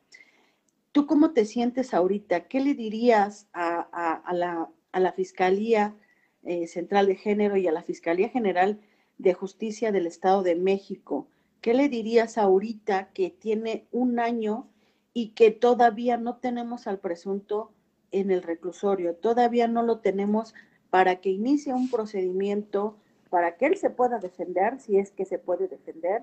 [0.93, 2.47] ¿Tú cómo te sientes ahorita?
[2.47, 5.97] ¿Qué le dirías a, la, a la Fiscalía
[6.45, 8.81] eh, Central de Género y a la Fiscalía General
[9.19, 11.29] de Justicia del Estado de México.
[11.61, 14.69] ¿Qué le dirías ahorita que tiene un año
[15.13, 17.73] y que todavía no tenemos al presunto
[18.13, 19.15] en el reclusorio?
[19.15, 20.55] Todavía no lo tenemos
[20.91, 22.97] para que inicie un procedimiento,
[23.31, 26.23] para que él se pueda defender, si es que se puede defender,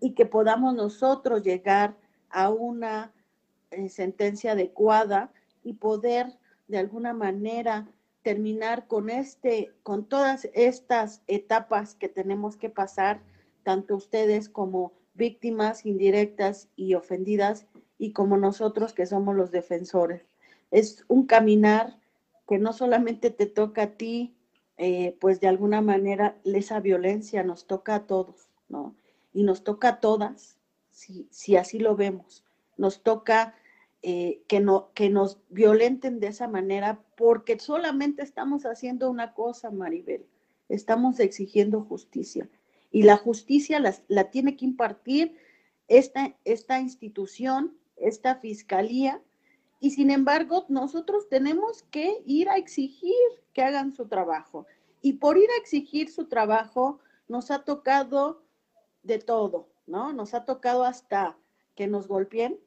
[0.00, 1.96] y que podamos nosotros llegar
[2.30, 3.12] a una
[3.70, 6.26] eh, sentencia adecuada y poder
[6.68, 7.88] de alguna manera
[8.24, 13.20] terminar con este, con todas estas etapas que tenemos que pasar,
[13.62, 17.66] tanto ustedes como víctimas indirectas y ofendidas,
[17.98, 20.22] y como nosotros que somos los defensores.
[20.70, 22.00] Es un caminar
[22.48, 24.34] que no solamente te toca a ti,
[24.78, 28.96] eh, pues de alguna manera esa violencia nos toca a todos, ¿no?
[29.32, 30.58] Y nos toca a todas,
[30.90, 32.42] si, si así lo vemos.
[32.76, 33.54] Nos toca
[34.06, 39.70] eh, que, no, que nos violenten de esa manera porque solamente estamos haciendo una cosa,
[39.70, 40.26] Maribel,
[40.68, 42.46] estamos exigiendo justicia.
[42.90, 45.38] Y la justicia la, tiene que impartir
[45.88, 49.22] esta, esta institución, esta fiscalía,
[49.80, 53.14] y sin embargo nosotros tenemos que ir a exigir
[53.54, 54.66] que hagan su trabajo.
[55.00, 58.42] Y por ir a exigir su trabajo nos ha tocado
[59.02, 60.12] de todo, ¿no?
[60.12, 61.38] Nos ha tocado hasta
[61.74, 62.60] que nos golpeen,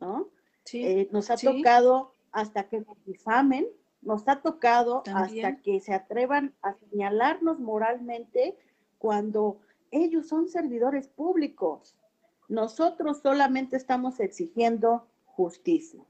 [0.00, 0.30] ¿no?
[0.72, 3.66] Eh, nos ha tocado hasta que nos difamen,
[4.02, 8.56] nos ha tocado hasta que se atrevan a señalarnos moralmente
[8.98, 11.96] cuando ellos son servidores públicos.
[12.48, 16.04] Nosotros solamente estamos exigiendo justicia.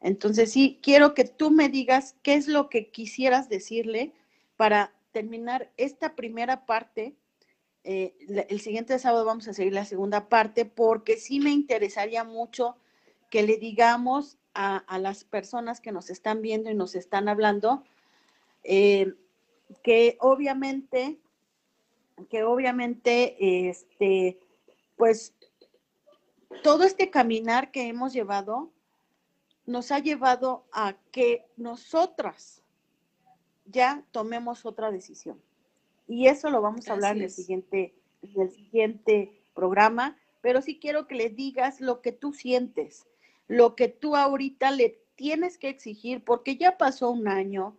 [0.00, 4.12] Entonces, sí, quiero que tú me digas qué es lo que quisieras decirle
[4.56, 7.16] para terminar esta primera parte.
[7.84, 8.14] Eh,
[8.48, 12.76] el siguiente sábado vamos a seguir la segunda parte porque sí me interesaría mucho
[13.36, 17.84] que le digamos a, las personas que nos están viendo y nos están hablando
[18.64, 19.12] eh,
[19.82, 21.18] que obviamente,
[22.30, 24.40] que obviamente, este,
[24.96, 25.34] pues
[26.62, 28.72] todo este caminar que hemos llevado
[29.66, 32.62] nos ha llevado a que nosotras
[33.66, 35.42] ya tomemos otra decisión.
[36.08, 40.78] Y eso lo vamos a hablar en el, siguiente, en el siguiente programa, pero sí
[40.78, 43.06] quiero que le digas lo que tú sientes,
[43.48, 47.76] lo que tú ahorita le tienes que exigir, porque ya pasó un año,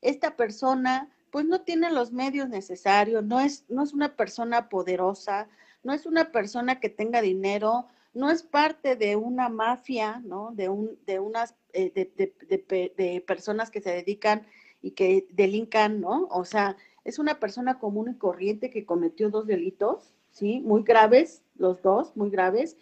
[0.00, 5.48] esta persona pues no tiene los medios necesarios, no es, no es una persona poderosa,
[5.82, 10.50] no es una persona que tenga dinero, no es parte de una mafia, ¿no?
[10.52, 14.46] De, un, de unas, eh, de, personas que se dedican
[14.82, 16.26] y que delincan, ¿no?
[16.30, 20.60] O sea, es una persona común y corriente que cometió dos delitos, ¿sí?
[20.60, 22.76] Muy graves, los dos, muy graves,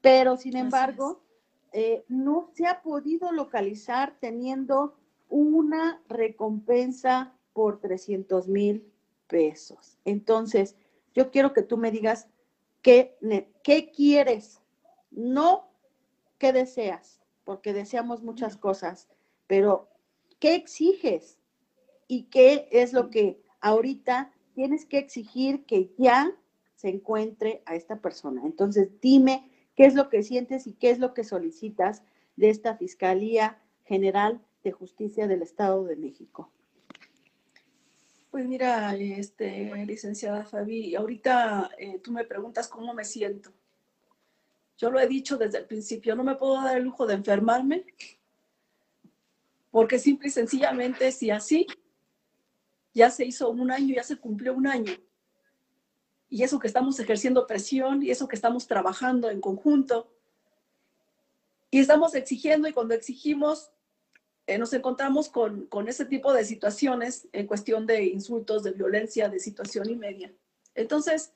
[0.00, 1.20] pero sin embargo,
[1.72, 4.96] eh, no se ha podido localizar teniendo
[5.28, 8.92] una recompensa por 300 mil
[9.26, 9.98] pesos.
[10.04, 10.76] Entonces,
[11.14, 12.28] yo quiero que tú me digas
[12.82, 13.16] qué,
[13.62, 14.62] qué quieres,
[15.10, 15.68] no
[16.38, 19.08] qué deseas, porque deseamos muchas cosas,
[19.46, 19.88] pero
[20.38, 21.38] qué exiges
[22.06, 26.32] y qué es lo que ahorita tienes que exigir que ya
[26.74, 28.42] se encuentre a esta persona.
[28.44, 32.02] Entonces, dime qué es lo que sientes y qué es lo que solicitas
[32.34, 36.50] de esta Fiscalía General de Justicia del Estado de México.
[38.30, 43.52] Pues mira, este, licenciada Fabi, ahorita eh, tú me preguntas cómo me siento.
[44.76, 47.86] Yo lo he dicho desde el principio, no me puedo dar el lujo de enfermarme,
[49.70, 51.66] porque simple y sencillamente, si así,
[52.92, 54.92] ya se hizo un año, ya se cumplió un año,
[56.28, 60.12] y eso que estamos ejerciendo presión, y eso que estamos trabajando en conjunto,
[61.70, 63.70] y estamos exigiendo, y cuando exigimos,
[64.46, 69.28] eh, nos encontramos con, con ese tipo de situaciones en cuestión de insultos, de violencia,
[69.28, 70.32] de situación y media.
[70.74, 71.32] Entonces,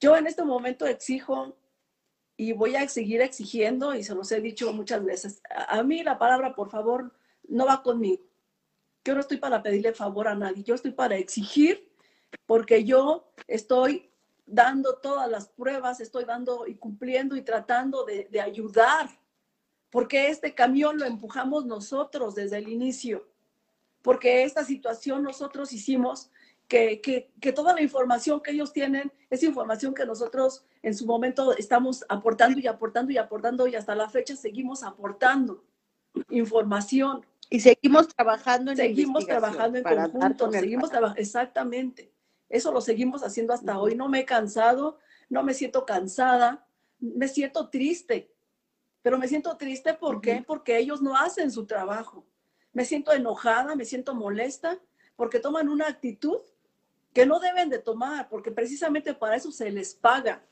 [0.00, 1.56] yo en este momento exijo
[2.36, 6.02] y voy a seguir exigiendo, y se los he dicho muchas veces, a, a mí
[6.02, 7.14] la palabra, por favor,
[7.48, 8.22] no va conmigo.
[9.04, 11.85] Yo no estoy para pedirle favor a nadie, yo estoy para exigir,
[12.46, 14.10] porque yo estoy
[14.46, 19.08] dando todas las pruebas, estoy dando y cumpliendo y tratando de, de ayudar
[19.96, 23.26] porque este camión lo empujamos nosotros desde el inicio,
[24.02, 26.30] porque esta situación nosotros hicimos
[26.68, 31.56] que, que, toda la información que ellos tienen es información que nosotros en su momento
[31.56, 35.64] estamos aportando y aportando y aportando y hasta la fecha seguimos aportando
[36.28, 37.24] información.
[37.48, 42.12] Y seguimos trabajando en Seguimos trabajando en conjunto, seguimos trabajando, exactamente.
[42.48, 43.94] Eso lo seguimos haciendo hasta hoy.
[43.94, 46.66] No me he cansado, no me siento cansada,
[46.98, 48.32] me siento triste,
[49.02, 50.42] pero me siento triste, ¿por qué?
[50.46, 52.26] Porque ellos no hacen su trabajo.
[52.72, 54.80] Me siento enojada, me siento molesta,
[55.14, 56.40] porque toman una actitud
[57.12, 60.44] que no deben de tomar, porque precisamente para eso se les paga.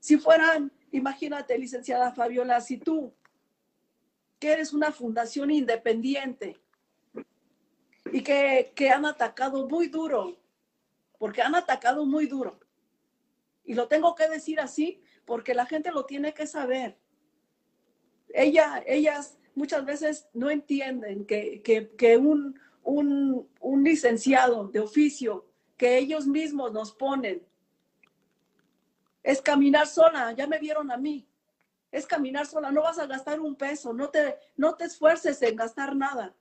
[0.00, 3.14] Si fueran, imagínate, licenciada Fabiola, si tú,
[4.38, 6.58] que eres una fundación independiente
[8.12, 10.36] y que, que han atacado muy duro,
[11.18, 12.58] porque han atacado muy duro,
[13.64, 16.96] y lo tengo que decir así, porque la gente lo tiene que saber.
[18.32, 25.46] Ella, ellas muchas veces no entienden que, un, un, licenciado de oficio
[25.76, 27.44] que ellos mismos nos ponen
[29.22, 31.26] es caminar sola, ya me vieron a mí,
[31.90, 35.56] es caminar sola, no vas a gastar un peso, no te, no te esfuerces en
[35.56, 36.34] gastar nada.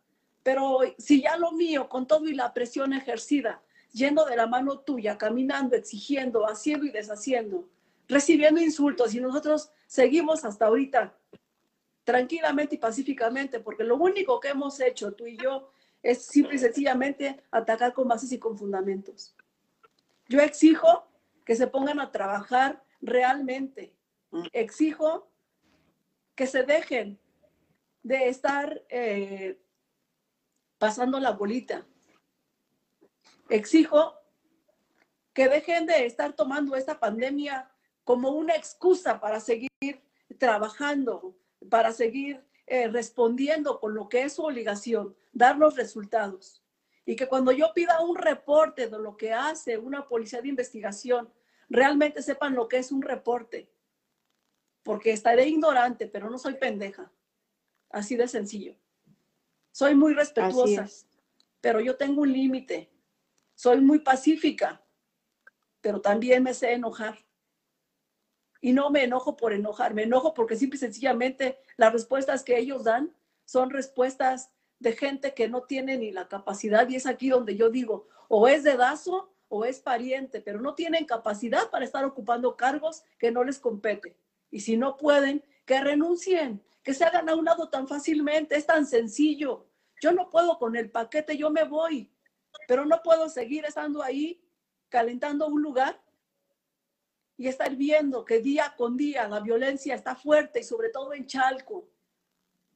[0.43, 3.63] Pero si ya lo mío, con todo y la presión ejercida,
[3.95, 7.69] yendo de la mano tuya, caminando, exigiendo, haciendo y deshaciendo,
[8.09, 11.17] recibiendo insultos y nosotros seguimos hasta ahorita
[12.03, 15.71] tranquilamente y pacíficamente, porque lo único que hemos hecho tú y yo
[16.03, 19.33] es simple y sencillamente atacar con bases y con fundamentos.
[20.27, 21.07] Yo exijo
[21.45, 23.95] que se pongan a trabajar realmente.
[24.51, 25.31] Exijo
[26.35, 27.17] que se dejen
[28.03, 29.57] de estar eh,
[30.77, 31.87] pasando la bolita.
[33.49, 34.13] Exijo
[35.33, 37.69] que dejen de estar tomando esta pandemia
[38.03, 39.69] como una excusa para seguir
[40.37, 41.35] trabajando,
[41.69, 46.63] para seguir eh, respondiendo con lo que es su obligación, dar los resultados.
[47.05, 51.31] Y que cuando yo pida un reporte de lo que hace una policía de investigación,
[51.69, 53.69] realmente sepan lo que es un reporte.
[54.81, 57.11] Porque estaré ignorante, pero no soy pendeja.
[57.89, 58.75] Así de sencillo.
[59.71, 60.87] Soy muy respetuosa,
[61.61, 62.89] pero yo tengo un límite.
[63.55, 64.85] Soy muy pacífica,
[65.81, 67.17] pero también me sé enojar.
[68.61, 72.57] Y no me enojo por enojar, me enojo porque simple y sencillamente las respuestas que
[72.57, 77.29] ellos dan son respuestas de gente que no tiene ni la capacidad y es aquí
[77.29, 82.03] donde yo digo, o es dedazo o es pariente, pero no tienen capacidad para estar
[82.03, 84.17] ocupando cargos que no les compete.
[84.49, 88.65] Y si no pueden, que renuncien, que se hagan a un lado tan fácilmente, es
[88.65, 89.67] tan sencillo.
[90.01, 92.11] Yo no puedo con el paquete, yo me voy,
[92.67, 94.41] pero no puedo seguir estando ahí
[94.89, 96.01] calentando un lugar
[97.37, 101.25] y estar viendo que día con día la violencia está fuerte y sobre todo en
[101.25, 101.87] Chalco.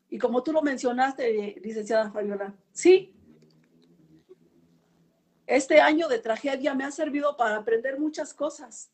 [0.09, 3.13] Y como tú lo mencionaste, licenciada Fabiola, sí,
[5.45, 8.91] este año de tragedia me ha servido para aprender muchas cosas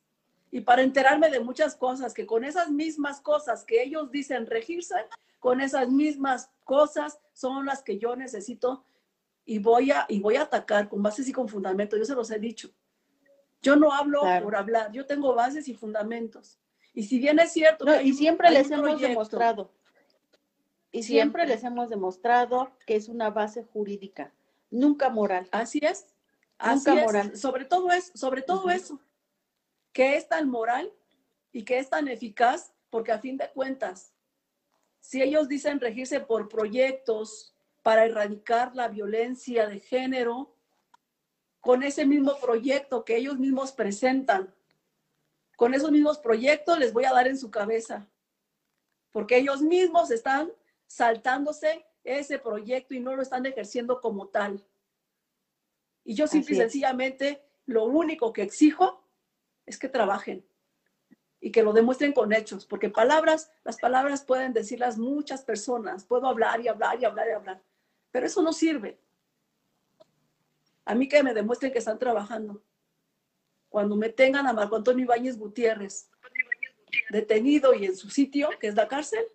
[0.51, 4.95] y para enterarme de muchas cosas, que con esas mismas cosas que ellos dicen regirse,
[5.39, 8.85] con esas mismas cosas son las que yo necesito
[9.45, 11.97] y voy a, y voy a atacar con bases y con fundamentos.
[11.99, 12.69] Yo se los he dicho.
[13.61, 16.59] Yo no hablo por hablar, yo tengo bases y fundamentos.
[16.93, 17.85] Y si bien es cierto...
[18.01, 19.71] y siempre les hemos demostrado,
[20.91, 24.31] y siempre les hemos demostrado que es una base jurídica,
[24.69, 25.47] nunca moral.
[25.51, 26.13] Así es.
[26.57, 27.41] Así es.
[27.41, 28.99] Sobre todo, es, sobre todo eso,
[29.91, 30.93] que es tan moral
[31.51, 34.13] y que es tan eficaz, porque a fin de cuentas,
[35.01, 37.54] si ellos dicen regirse por proyectos
[37.85, 40.55] para erradicar la violencia de género,
[41.61, 44.51] con ese mismo proyecto que ellos mismos presentan,
[45.55, 48.09] con esos mismos proyectos les voy a dar en su cabeza,
[49.11, 50.51] porque ellos mismos están
[50.87, 54.65] saltándose ese proyecto y no lo están ejerciendo como tal.
[56.03, 59.07] Y yo simple y sencillamente lo único que exijo
[59.67, 60.43] es que trabajen
[61.39, 66.25] y que lo demuestren con hechos, porque palabras, las palabras pueden decirlas muchas personas, puedo
[66.27, 67.61] hablar y hablar y hablar y hablar,
[68.15, 68.97] pero eso no sirve.
[70.85, 72.63] A mí que me demuestren que están trabajando.
[73.67, 76.09] Cuando me tengan a Marco Antonio Ibáñez Gutiérrez
[77.09, 79.25] detenido y en su sitio, que es la cárcel,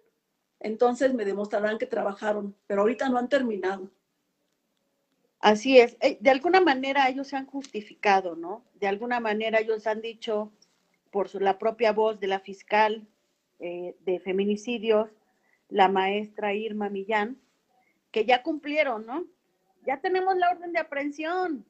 [0.61, 3.91] entonces me demostrarán que trabajaron, pero ahorita no han terminado.
[5.41, 5.99] Así es.
[6.01, 8.65] Eh, de alguna manera ellos se han justificado, ¿no?
[8.77, 10.55] De alguna manera ellos han dicho,
[11.11, 13.07] por la propia voz de la fiscal
[13.59, 15.11] eh, de feminicidios,
[15.69, 17.39] la maestra Irma Millán,
[18.11, 19.27] que ya cumplieron, ¿no?
[19.87, 21.65] Ya tenemos la orden de aprehensión,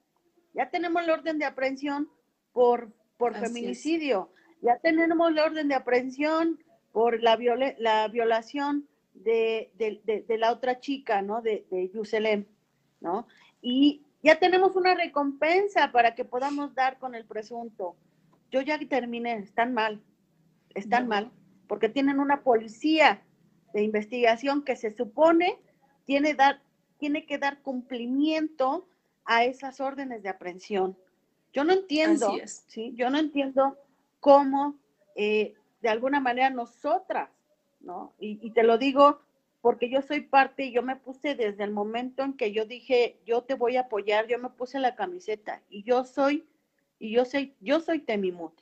[0.52, 2.10] ya tenemos la orden de aprehensión
[2.52, 6.62] por, por feminicidio, ya tenemos la orden de aprehensión
[6.92, 7.38] por la,
[7.78, 9.70] la violación de,
[10.28, 11.40] la otra chica, ¿no?
[11.40, 12.46] De, de Yuselem,
[13.00, 13.26] ¿no?
[13.62, 17.96] Y ya tenemos una recompensa para que podamos dar con el presunto.
[18.50, 20.02] Yo ya terminé, están mal,
[20.74, 21.30] están mal,
[21.68, 23.22] porque tienen una policía
[23.72, 25.58] de investigación que se supone
[26.04, 26.60] tiene, dar,
[26.98, 28.86] tiene que dar cumplimiento
[29.24, 30.96] a esas órdenes de aprehensión.
[31.52, 32.32] Yo no entiendo,
[32.68, 32.92] ¿sí?
[32.94, 33.76] Yo no entiendo
[34.20, 34.76] cómo
[35.16, 37.30] eh, de alguna manera nosotras,
[37.80, 38.12] ¿no?
[38.18, 39.20] y, te lo digo
[39.60, 43.18] porque yo soy parte y yo me puse desde el momento en que yo dije,
[43.26, 46.46] yo te voy a apoyar, yo me puse la camiseta y yo soy,
[46.98, 48.54] y yo soy, yo soy Temimut.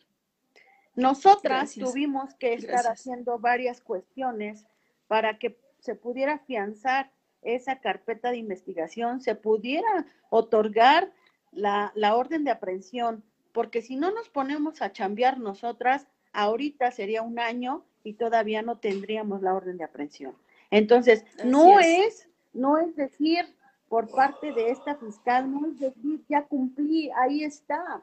[0.96, 4.66] Nosotras tuvimos que estar haciendo varias cuestiones
[5.06, 7.12] para que se pudiera afianzar
[7.42, 11.12] esa carpeta de investigación, se pudiera otorgar
[11.52, 13.22] la, la orden de aprehensión,
[13.52, 18.78] porque si no nos ponemos a chambear nosotras, ahorita sería un año y todavía no
[18.78, 20.34] tendríamos la orden de aprehensión.
[20.70, 22.28] Entonces, no es.
[22.52, 23.44] no es decir
[23.88, 28.02] por parte de esta fiscal, no es decir, ya cumplí, ahí está,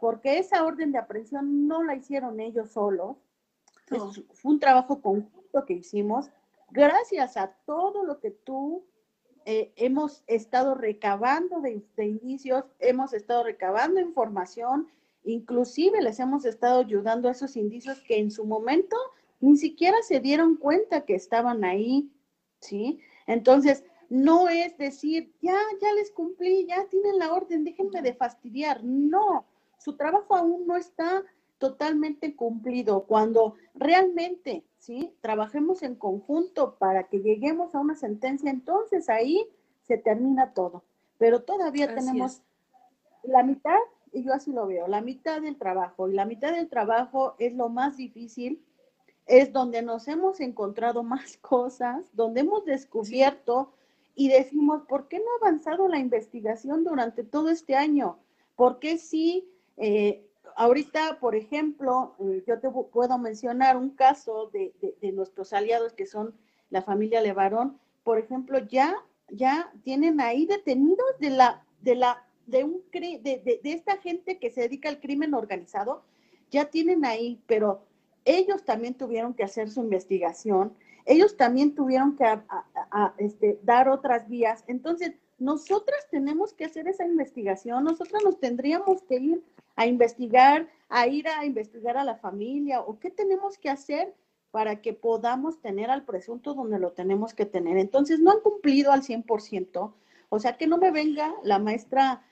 [0.00, 3.16] porque esa orden de aprehensión no la hicieron ellos solos,
[3.86, 6.30] fue un trabajo conjunto que hicimos,
[6.70, 8.84] gracias a todo lo que tú
[9.44, 14.88] eh, hemos estado recabando de, de indicios, hemos estado recabando información,
[15.24, 18.96] inclusive les hemos estado ayudando a esos indicios que en su momento
[19.40, 22.10] ni siquiera se dieron cuenta que estaban ahí,
[22.60, 23.00] ¿sí?
[23.26, 28.82] Entonces, no es decir, ya, ya les cumplí, ya tienen la orden, déjenme de fastidiar.
[28.82, 29.46] No,
[29.78, 31.22] su trabajo aún no está
[31.58, 33.04] totalmente cumplido.
[33.04, 35.14] Cuando realmente, ¿sí?
[35.20, 39.46] Trabajemos en conjunto para que lleguemos a una sentencia, entonces ahí
[39.82, 40.84] se termina todo.
[41.18, 42.42] Pero todavía tenemos
[43.22, 43.78] la mitad,
[44.12, 46.08] y yo así lo veo, la mitad del trabajo.
[46.08, 48.64] Y la mitad del trabajo es lo más difícil
[49.28, 53.72] es donde nos hemos encontrado más cosas, donde hemos descubierto
[54.14, 58.18] y decimos, ¿por qué no ha avanzado la investigación durante todo este año?
[58.56, 59.48] ¿Por qué sí?
[59.76, 60.27] Eh,
[60.58, 64.72] ahorita, por ejemplo, eh, yo te puedo mencionar un caso de,
[65.12, 66.34] nuestros aliados que son
[66.70, 68.94] la familia Levarón, por ejemplo, ya,
[69.30, 74.50] ya tienen ahí detenidos de la, de la, de un de, de esta gente que
[74.50, 76.02] se dedica al crimen organizado,
[76.50, 77.84] ya tienen ahí, pero
[78.24, 80.74] ellos también tuvieron que hacer su investigación,
[81.06, 82.24] ellos también tuvieron que
[83.16, 84.64] este, dar otras vías.
[84.66, 89.42] Entonces, nosotras tenemos que hacer esa investigación, nosotras nos tendríamos que ir
[89.78, 94.12] a investigar, a ir a investigar a la familia, o qué tenemos que hacer
[94.50, 97.78] para que podamos tener al presunto donde lo tenemos que tener.
[97.78, 99.94] Entonces, no han cumplido al 100%.
[100.30, 102.24] O sea, que no me venga la maestra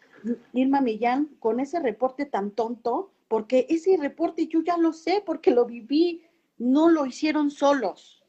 [0.54, 5.52] Irma Millán con ese reporte tan tonto, porque ese reporte yo ya lo sé, porque
[5.52, 6.24] lo viví,
[6.58, 8.24] no lo hicieron solos.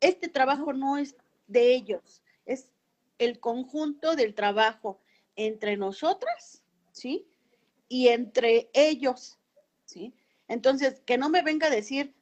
[0.00, 1.16] Este trabajo no es
[1.46, 2.70] de ellos, es
[3.16, 5.00] el conjunto del trabajo
[5.36, 6.62] entre nosotras,
[6.92, 7.26] ¿sí?
[7.88, 9.38] Y entre ellos,
[9.84, 10.14] ¿sí?
[10.46, 12.14] Entonces, que no me venga a decir,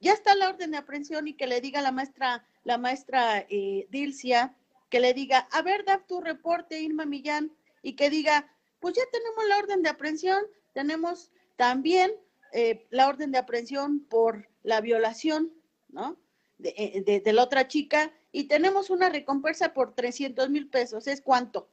[0.00, 3.86] ya está la orden de aprehensión y que le diga la maestra, la maestra eh,
[3.90, 4.54] Dilcia,
[4.90, 7.52] que le diga, a ver, da tu reporte, Irma Millán,
[7.82, 8.50] y que diga,
[8.80, 10.42] pues ya tenemos la orden de aprehensión,
[10.72, 12.12] tenemos también
[12.52, 15.52] eh, la orden de aprehensión por la violación,
[15.88, 16.16] ¿no?
[16.58, 21.68] De, eh, la otra chica, y tenemos una recompensa por 300 mil pesos, ¿es cuánto?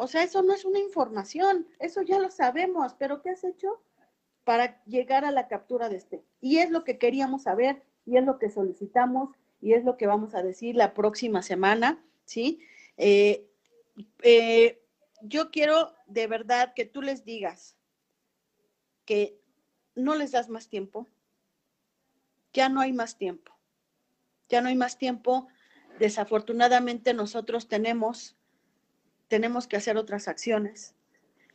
[0.00, 3.80] O sea, eso no es una información, eso ya lo sabemos, pero ¿qué has hecho?
[4.44, 6.24] para llegar a la captura de este.
[6.40, 9.30] Y es lo que queríamos saber y es lo que solicitamos
[9.60, 12.60] y es lo que vamos a decir la próxima semana, ¿sí?
[12.96, 13.48] Eh,
[14.22, 14.82] eh,
[15.22, 17.76] yo quiero de verdad que tú les digas
[19.04, 19.38] que
[19.94, 21.06] no les das más tiempo,
[22.52, 23.52] ya no hay más tiempo,
[24.48, 25.48] ya no hay más tiempo.
[25.98, 28.36] Desafortunadamente nosotros tenemos,
[29.30, 30.96] tenemos que hacer otras acciones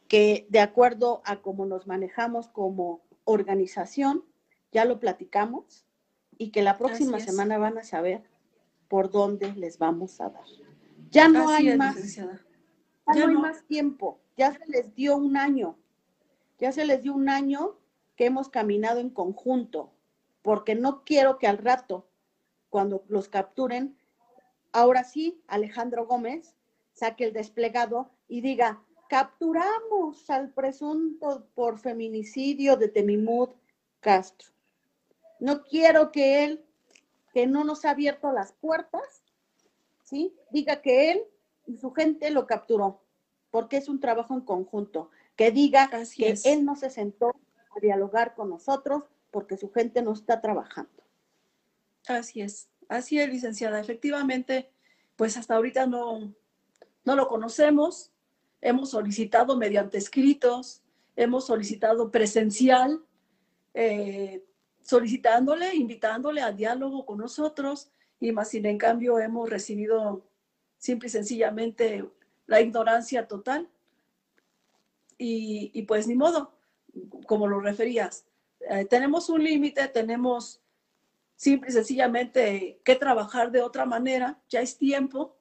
[0.07, 4.23] que de acuerdo a cómo nos manejamos como organización,
[4.71, 5.85] ya lo platicamos
[6.37, 8.23] y que la próxima semana van a saber
[8.87, 10.45] por dónde les vamos a dar.
[11.11, 12.15] Ya no hay más.
[12.15, 12.25] Ya,
[13.07, 14.21] no hay más tiempo.
[14.37, 15.77] Ya se les dio un año.
[16.57, 17.77] Ya se les dio un año
[18.15, 19.91] que hemos caminado en conjunto,
[20.41, 22.07] porque no quiero que al rato,
[22.69, 23.97] cuando los capturen,
[24.71, 26.55] ahora sí, Alejandro Gómez
[26.95, 33.49] saque el desplegado y diga, capturamos al presunto por feminicidio de Temimud
[33.99, 34.49] Castro.
[35.39, 36.65] No quiero que él,
[37.33, 39.23] que no nos ha abierto las puertas,
[40.03, 40.33] ¿sí?
[40.49, 41.23] Diga que él
[41.67, 43.01] y su gente lo capturó,
[43.51, 45.11] porque es un trabajo en conjunto.
[45.35, 47.35] Que diga que él no se sentó
[47.75, 51.03] a dialogar con nosotros porque su gente no está trabajando.
[52.07, 53.81] Así es, así es, licenciada.
[53.81, 54.69] Efectivamente,
[55.17, 56.33] pues hasta ahorita no,
[57.05, 58.11] no lo conocemos,
[58.61, 60.81] hemos solicitado mediante escritos,
[61.15, 63.03] hemos solicitado presencial,
[63.73, 64.43] eh,
[64.81, 70.25] solicitándole, invitándole al diálogo con nosotros, y más sin en cambio hemos recibido
[70.77, 72.09] simple y sencillamente
[72.47, 73.69] la ignorancia total.
[75.17, 76.51] Y, pues ni modo,
[77.25, 78.25] como lo referías,
[78.69, 80.61] eh, tenemos un límite, tenemos
[81.37, 85.37] simple y sencillamente que trabajar de otra manera, ya es tiempo,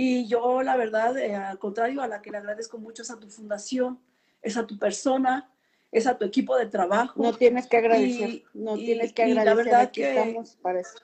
[0.00, 3.18] y yo, la verdad, eh, al contrario, a la que le agradezco mucho es a
[3.18, 4.00] tu fundación,
[4.40, 5.52] es a tu persona,
[5.90, 7.20] es a tu equipo de trabajo.
[7.20, 9.44] No tienes que agradecer, no tienes que agradecer.
[9.44, 10.98] la verdad que, estamos para eso.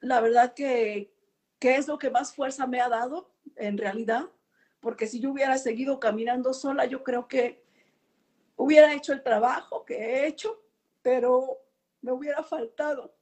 [0.00, 1.12] La verdad que,
[1.58, 4.30] que es lo que más fuerza me ha dado, en realidad,
[4.80, 7.62] porque si yo hubiera seguido caminando sola, yo creo que
[8.56, 10.58] hubiera hecho el trabajo que he hecho,
[11.02, 11.58] pero
[12.00, 13.14] me hubiera faltado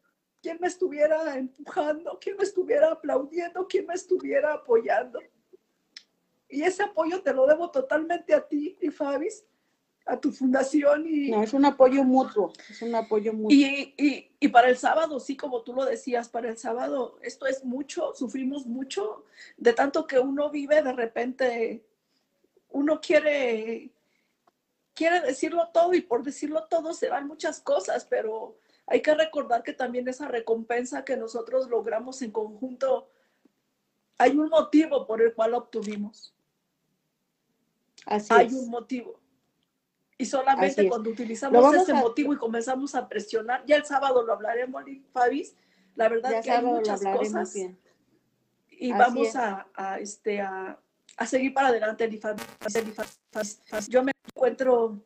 [0.43, 5.21] quién me estuviera empujando, quién me estuviera aplaudiendo, quién me estuviera apoyando.
[6.49, 9.45] Y ese apoyo te lo debo totalmente a ti y Fabis,
[10.07, 11.05] a tu fundación.
[11.07, 13.51] Y, no, es un apoyo mutuo, es un apoyo mutuo.
[13.51, 17.47] Y, y, y, para el sábado, sí, como tú lo decías, para el sábado, esto
[17.47, 19.25] es mucho, sufrimos mucho,
[19.59, 21.85] de tanto que uno vive, de repente,
[22.71, 23.93] uno quiere,
[24.95, 28.57] quiere decirlo todo y por decirlo todo se van muchas cosas, pero
[28.89, 33.11] hay que recordar que también esa recompensa que nosotros logramos en conjunto,
[34.17, 36.35] hay un motivo por el cual obtuvimos.
[38.07, 39.21] Así hay un motivo.
[40.17, 44.83] Y solamente cuando utilizamos ese motivo y comenzamos a presionar, ya el sábado lo hablaremos,
[45.13, 45.55] Fabis,
[45.95, 47.55] la verdad que hay muchas cosas.
[48.71, 49.67] Y vamos a,
[50.01, 50.79] este, a,
[51.27, 52.09] seguir para adelante,
[53.89, 55.03] Yo me encuentro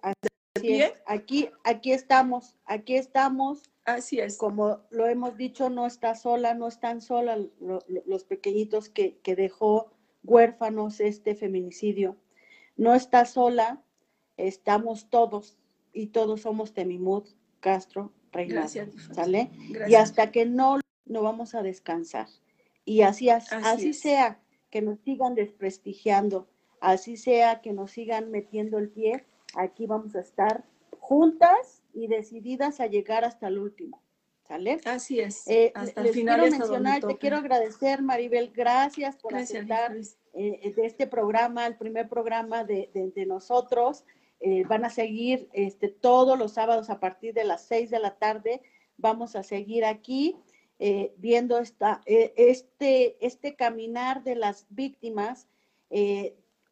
[0.55, 0.95] de pie.
[1.07, 4.39] Aquí, aquí estamos, aquí estamos Así es.
[4.39, 7.41] Como lo hemos dicho, no está sola, no están solas
[8.07, 9.91] los pequeñitos que, dejó
[10.23, 12.17] huérfanos este feminicidio.
[12.77, 13.83] No está sola,
[14.37, 15.59] estamos todos
[15.93, 17.25] y todos somos Temimud,
[17.61, 18.55] Castro, Reina.
[18.55, 18.91] Gracias.
[19.13, 19.51] ¿Sale?
[19.89, 22.29] Y hasta que no, no vamos a descansar.
[22.85, 24.41] Y así, así, sea
[24.71, 26.49] que nos sigan desprestigiando,
[26.81, 30.65] así sea que nos sigan metiendo el pie, aquí vamos a estar
[30.99, 34.03] juntas y decididas a llegar hasta el último.
[34.47, 34.81] ¿Sale?
[34.85, 35.47] Así es.
[35.49, 36.41] Eh, hasta el final.
[36.41, 39.97] Quiero mencionar, te quiero agradecer, Maribel, gracias por aceptar
[40.35, 44.05] eh, de este programa, el primer programa de, de, nosotros.
[44.45, 48.17] Eh, van a seguir este, todos los sábados a partir de las seis de la
[48.17, 48.61] tarde
[48.97, 50.37] vamos a seguir aquí
[50.81, 55.49] eh, viendo esta, eh, este, este caminar de las víctimas